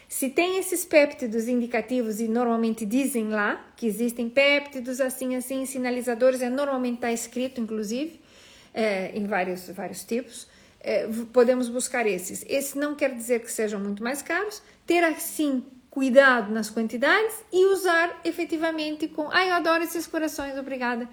[0.08, 6.40] Se tem esses péptidos indicativos, e normalmente dizem lá que existem péptidos assim, assim, sinalizadores,
[6.40, 8.18] é normalmente está escrito, inclusive,
[8.72, 10.48] é, em vários, vários tipos,
[10.80, 12.42] é, podemos buscar esses.
[12.48, 17.66] Esse não quer dizer que sejam muito mais caros, ter assim cuidado nas quantidades e
[17.66, 19.28] usar efetivamente com.
[19.30, 21.06] Ai, eu adoro esses corações, obrigada.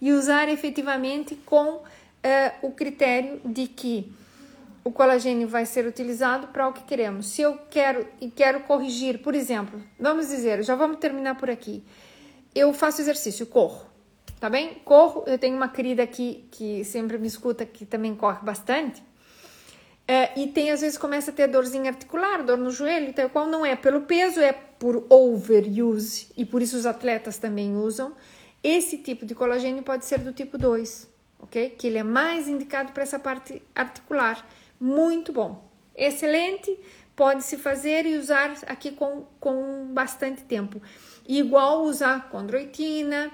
[0.00, 1.82] E usar efetivamente com
[2.22, 4.12] é, o critério de que
[4.84, 7.26] o colagênio vai ser utilizado para o que queremos.
[7.26, 11.84] Se eu quero e quero corrigir, por exemplo, vamos dizer, já vamos terminar por aqui.
[12.54, 13.86] Eu faço exercício, corro,
[14.40, 14.74] tá bem?
[14.84, 19.02] Corro, eu tenho uma querida aqui que sempre me escuta, que também corre bastante.
[20.06, 23.46] É, e tem, às vezes, começa a ter dorzinha articular, dor no joelho, tal qual
[23.46, 28.12] não é pelo peso, é por overuse, e por isso os atletas também usam.
[28.62, 31.08] Esse tipo de colagênio pode ser do tipo 2,
[31.38, 31.70] ok?
[31.70, 34.44] Que ele é mais indicado para essa parte articular
[34.82, 35.70] muito bom.
[35.94, 36.76] Excelente,
[37.14, 40.82] pode se fazer e usar aqui com, com bastante tempo.
[41.28, 43.30] Igual usar condroitina,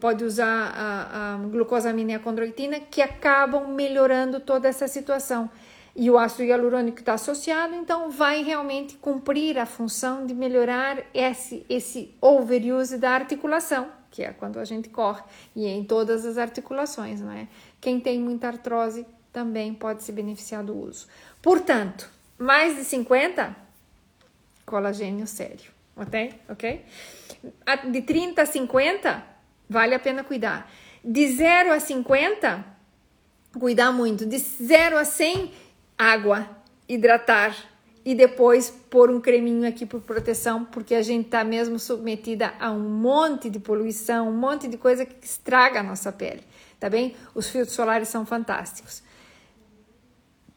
[0.00, 5.48] pode usar a, a glucosamina e a condroitina, que acabam melhorando toda essa situação.
[5.94, 11.64] E o ácido hialurônico está associado, então vai realmente cumprir a função de melhorar esse,
[11.68, 15.22] esse overuse da articulação, que é quando a gente corre,
[15.54, 17.46] e em todas as articulações, não é?
[17.80, 19.06] Quem tem muita artrose
[19.38, 21.06] também pode se beneficiar do uso.
[21.40, 23.54] Portanto, mais de 50,
[24.66, 26.34] colagênio sério, ok?
[26.48, 26.84] Ok?
[27.88, 29.24] De 30 a 50,
[29.70, 30.68] vale a pena cuidar.
[31.04, 32.64] De 0 a 50,
[33.60, 34.26] cuidar muito.
[34.26, 35.52] De 0 a 100,
[35.96, 36.50] água,
[36.88, 37.54] hidratar.
[38.04, 42.72] E depois pôr um creminho aqui por proteção, porque a gente está mesmo submetida a
[42.72, 46.42] um monte de poluição, um monte de coisa que estraga a nossa pele,
[46.80, 47.14] tá bem?
[47.34, 49.06] Os filtros solares são fantásticos.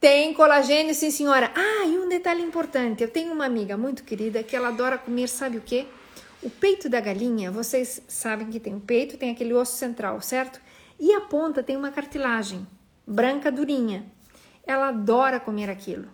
[0.01, 1.51] Tem colagênio, sim, senhora.
[1.55, 5.29] Ah, e um detalhe importante: eu tenho uma amiga muito querida que ela adora comer,
[5.29, 5.85] sabe o quê?
[6.41, 10.59] O peito da galinha, vocês sabem que tem o peito, tem aquele osso central, certo?
[10.99, 12.65] E a ponta tem uma cartilagem
[13.05, 14.03] branca durinha.
[14.65, 16.07] Ela adora comer aquilo.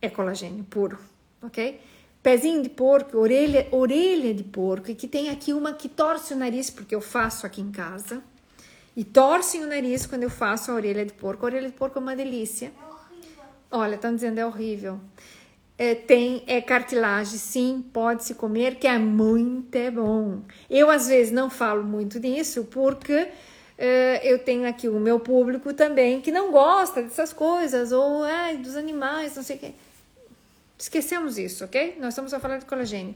[0.00, 0.98] É colagênio puro,
[1.42, 1.78] ok?
[2.22, 6.36] pezinho de porco, orelha, orelha de porco, e que tem aqui uma que torce o
[6.36, 8.22] nariz, porque eu faço aqui em casa.
[8.98, 11.46] E torcem o nariz quando eu faço a orelha de porco.
[11.46, 12.72] A orelha de porco é uma delícia.
[12.76, 13.44] É horrível.
[13.70, 14.98] Olha, estão dizendo é horrível.
[15.78, 20.40] É, tem é cartilagem, sim, pode se comer, que é muito é bom.
[20.68, 23.28] Eu às vezes não falo muito disso porque
[23.78, 28.56] é, eu tenho aqui o meu público também que não gosta dessas coisas ou ai,
[28.56, 29.74] dos animais, não sei o que.
[30.76, 31.98] Esquecemos isso, ok?
[32.00, 33.14] Nós estamos a falar de colagênio.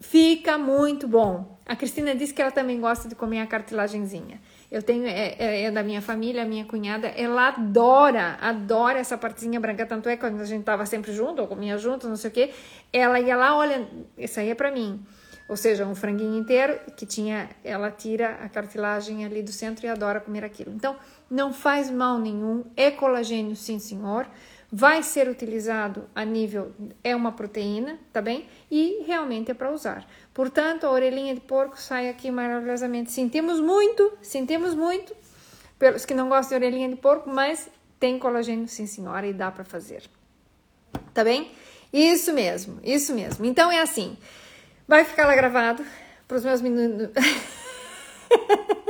[0.00, 1.58] Fica muito bom.
[1.64, 4.38] A Cristina disse que ela também gosta de comer a cartilagenzinha.
[4.74, 9.16] Eu tenho, é, é, é, da minha família, a minha cunhada, ela adora, adora essa
[9.16, 9.86] partezinha branca.
[9.86, 12.32] Tanto é que quando a gente tava sempre junto, ou comia junto, não sei o
[12.32, 12.50] quê,
[12.92, 13.86] ela ia lá, olha,
[14.18, 15.00] isso aí é para mim.
[15.48, 19.88] Ou seja, um franguinho inteiro que tinha, ela tira a cartilagem ali do centro e
[19.88, 20.72] adora comer aquilo.
[20.74, 20.96] Então,
[21.30, 24.26] não faz mal nenhum, é colagênio, sim, senhor
[24.76, 26.72] vai ser utilizado a nível,
[27.04, 28.48] é uma proteína, tá bem?
[28.68, 30.04] E realmente é para usar.
[30.34, 33.12] Portanto, a orelhinha de porco sai aqui maravilhosamente.
[33.12, 35.14] Sentimos muito, sentimos muito,
[35.78, 37.68] pelos que não gostam de orelhinha de porco, mas
[38.00, 40.02] tem colagênio sim, senhora, e dá para fazer.
[41.14, 41.52] Tá bem?
[41.92, 43.44] Isso mesmo, isso mesmo.
[43.44, 44.16] Então é assim,
[44.88, 45.86] vai ficar lá gravado
[46.26, 47.10] para os meus meninos.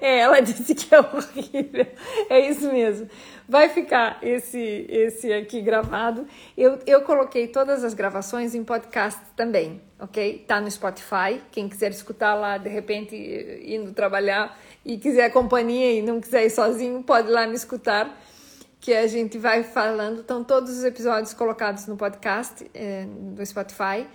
[0.00, 1.86] É, ela disse que é horrível.
[2.28, 3.08] É isso mesmo.
[3.48, 6.26] Vai ficar esse esse aqui gravado.
[6.56, 10.44] Eu, eu coloquei todas as gravações em podcast também, ok?
[10.46, 11.40] Tá no Spotify.
[11.50, 13.16] Quem quiser escutar lá, de repente,
[13.64, 18.20] indo trabalhar e quiser companhia e não quiser ir sozinho, pode ir lá me escutar.
[18.80, 20.20] Que a gente vai falando.
[20.20, 24.06] Estão todos os episódios colocados no podcast é, do Spotify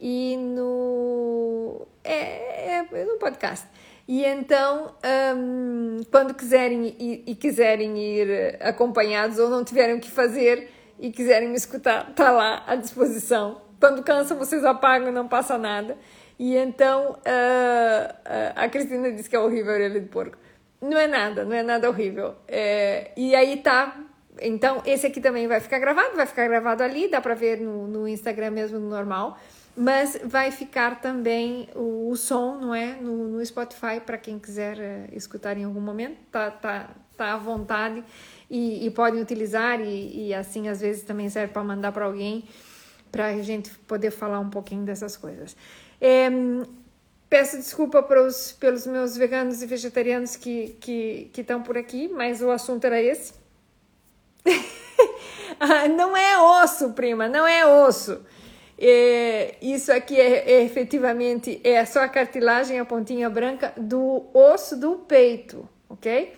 [0.00, 3.66] e no, é, é, no podcast.
[4.08, 4.94] E então,
[5.36, 11.10] um, quando quiserem e, e, quiserem ir acompanhados ou não tiverem o que fazer e
[11.10, 13.62] quiserem me escutar, tá lá à disposição.
[13.80, 15.98] Quando cansa, vocês apagam, não passa nada.
[16.38, 20.38] E então, uh, a Cristina disse que é horrível a orelha de porco.
[20.80, 22.36] Não é nada, não é nada horrível.
[22.46, 23.96] É, e aí tá.
[24.40, 27.88] Então, esse aqui também vai ficar gravado, vai ficar gravado ali, dá pra ver no,
[27.88, 29.36] no Instagram mesmo, no normal
[29.76, 32.94] mas vai ficar também o, o som, não é?
[32.94, 37.36] No, no Spotify, para quem quiser uh, escutar em algum momento, tá, tá, tá à
[37.36, 38.02] vontade
[38.50, 42.44] e, e podem utilizar, e, e, assim às vezes também serve para mandar para alguém,
[43.12, 45.54] para a gente poder falar um pouquinho dessas coisas.
[46.00, 46.30] É,
[47.28, 52.84] peço desculpa pros, pelos meus veganos e vegetarianos que estão por aqui, mas o assunto
[52.84, 53.34] era esse.
[55.58, 58.20] Ah, não é osso, prima, não é osso.
[58.78, 64.76] É, isso aqui é, é, efetivamente é só a cartilagem, a pontinha branca do osso
[64.78, 66.34] do peito, ok?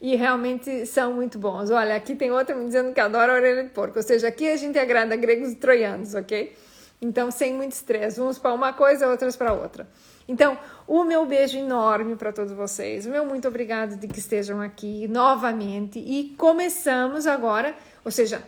[0.00, 1.70] E realmente são muito bons.
[1.70, 4.48] Olha, aqui tem outra me dizendo que adora a orelha de porco, ou seja, aqui
[4.48, 6.56] a gente agrada gregos e troianos, ok?
[7.00, 9.88] Então, sem muito estresse, uns para uma coisa, outros para outra.
[10.26, 14.60] Então, o meu beijo enorme para todos vocês, o meu muito obrigado de que estejam
[14.60, 17.74] aqui novamente e começamos agora,
[18.04, 18.42] ou seja,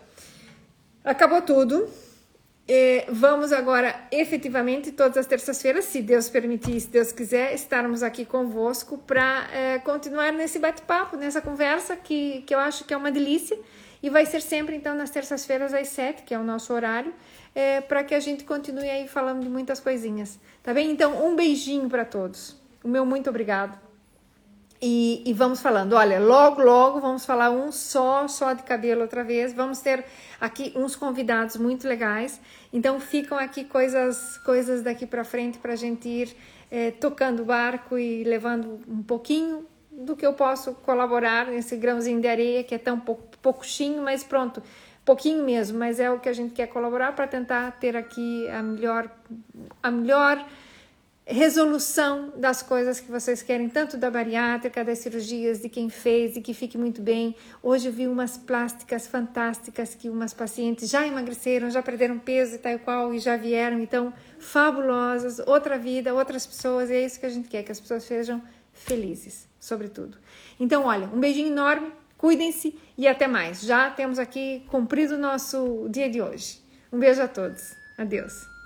[1.05, 1.89] acabou tudo
[2.73, 8.25] é, vamos agora, efetivamente, todas as terças-feiras, se Deus permitir, se Deus quiser, estarmos aqui
[8.25, 13.11] convosco para é, continuar nesse bate-papo, nessa conversa que, que eu acho que é uma
[13.11, 13.59] delícia.
[14.01, 17.13] E vai ser sempre, então, nas terças-feiras às sete, que é o nosso horário,
[17.57, 20.39] é, para que a gente continue aí falando de muitas coisinhas.
[20.63, 20.93] Tá bem?
[20.93, 22.57] Então, um beijinho para todos.
[22.85, 23.90] O meu muito obrigado.
[24.83, 29.23] E, e, vamos falando, olha, logo, logo vamos falar um só, só de cabelo outra
[29.23, 29.53] vez.
[29.53, 30.05] Vamos ter
[30.41, 32.41] aqui uns convidados muito legais.
[32.73, 36.35] Então ficam aqui coisas, coisas daqui para frente para a gente ir
[36.71, 42.21] é, tocando o barco e levando um pouquinho do que eu posso colaborar nesse grãozinho
[42.21, 44.63] de areia que é tão pou, pouquinho, mas pronto,
[45.05, 48.63] pouquinho mesmo, mas é o que a gente quer colaborar para tentar ter aqui a
[48.63, 49.11] melhor,
[49.83, 50.43] a melhor
[51.31, 56.41] resolução das coisas que vocês querem, tanto da bariátrica, das cirurgias, de quem fez e
[56.41, 57.37] que fique muito bem.
[57.63, 62.59] Hoje eu vi umas plásticas fantásticas que umas pacientes já emagreceram, já perderam peso e
[62.59, 67.27] tal qual e já vieram, então fabulosas, outra vida, outras pessoas, e é isso que
[67.27, 70.19] a gente quer, que as pessoas sejam felizes, sobretudo.
[70.59, 73.63] Então, olha, um beijinho enorme, cuidem-se e até mais.
[73.63, 76.61] Já temos aqui cumprido o nosso dia de hoje.
[76.93, 77.73] Um beijo a todos.
[77.97, 78.60] Adeus.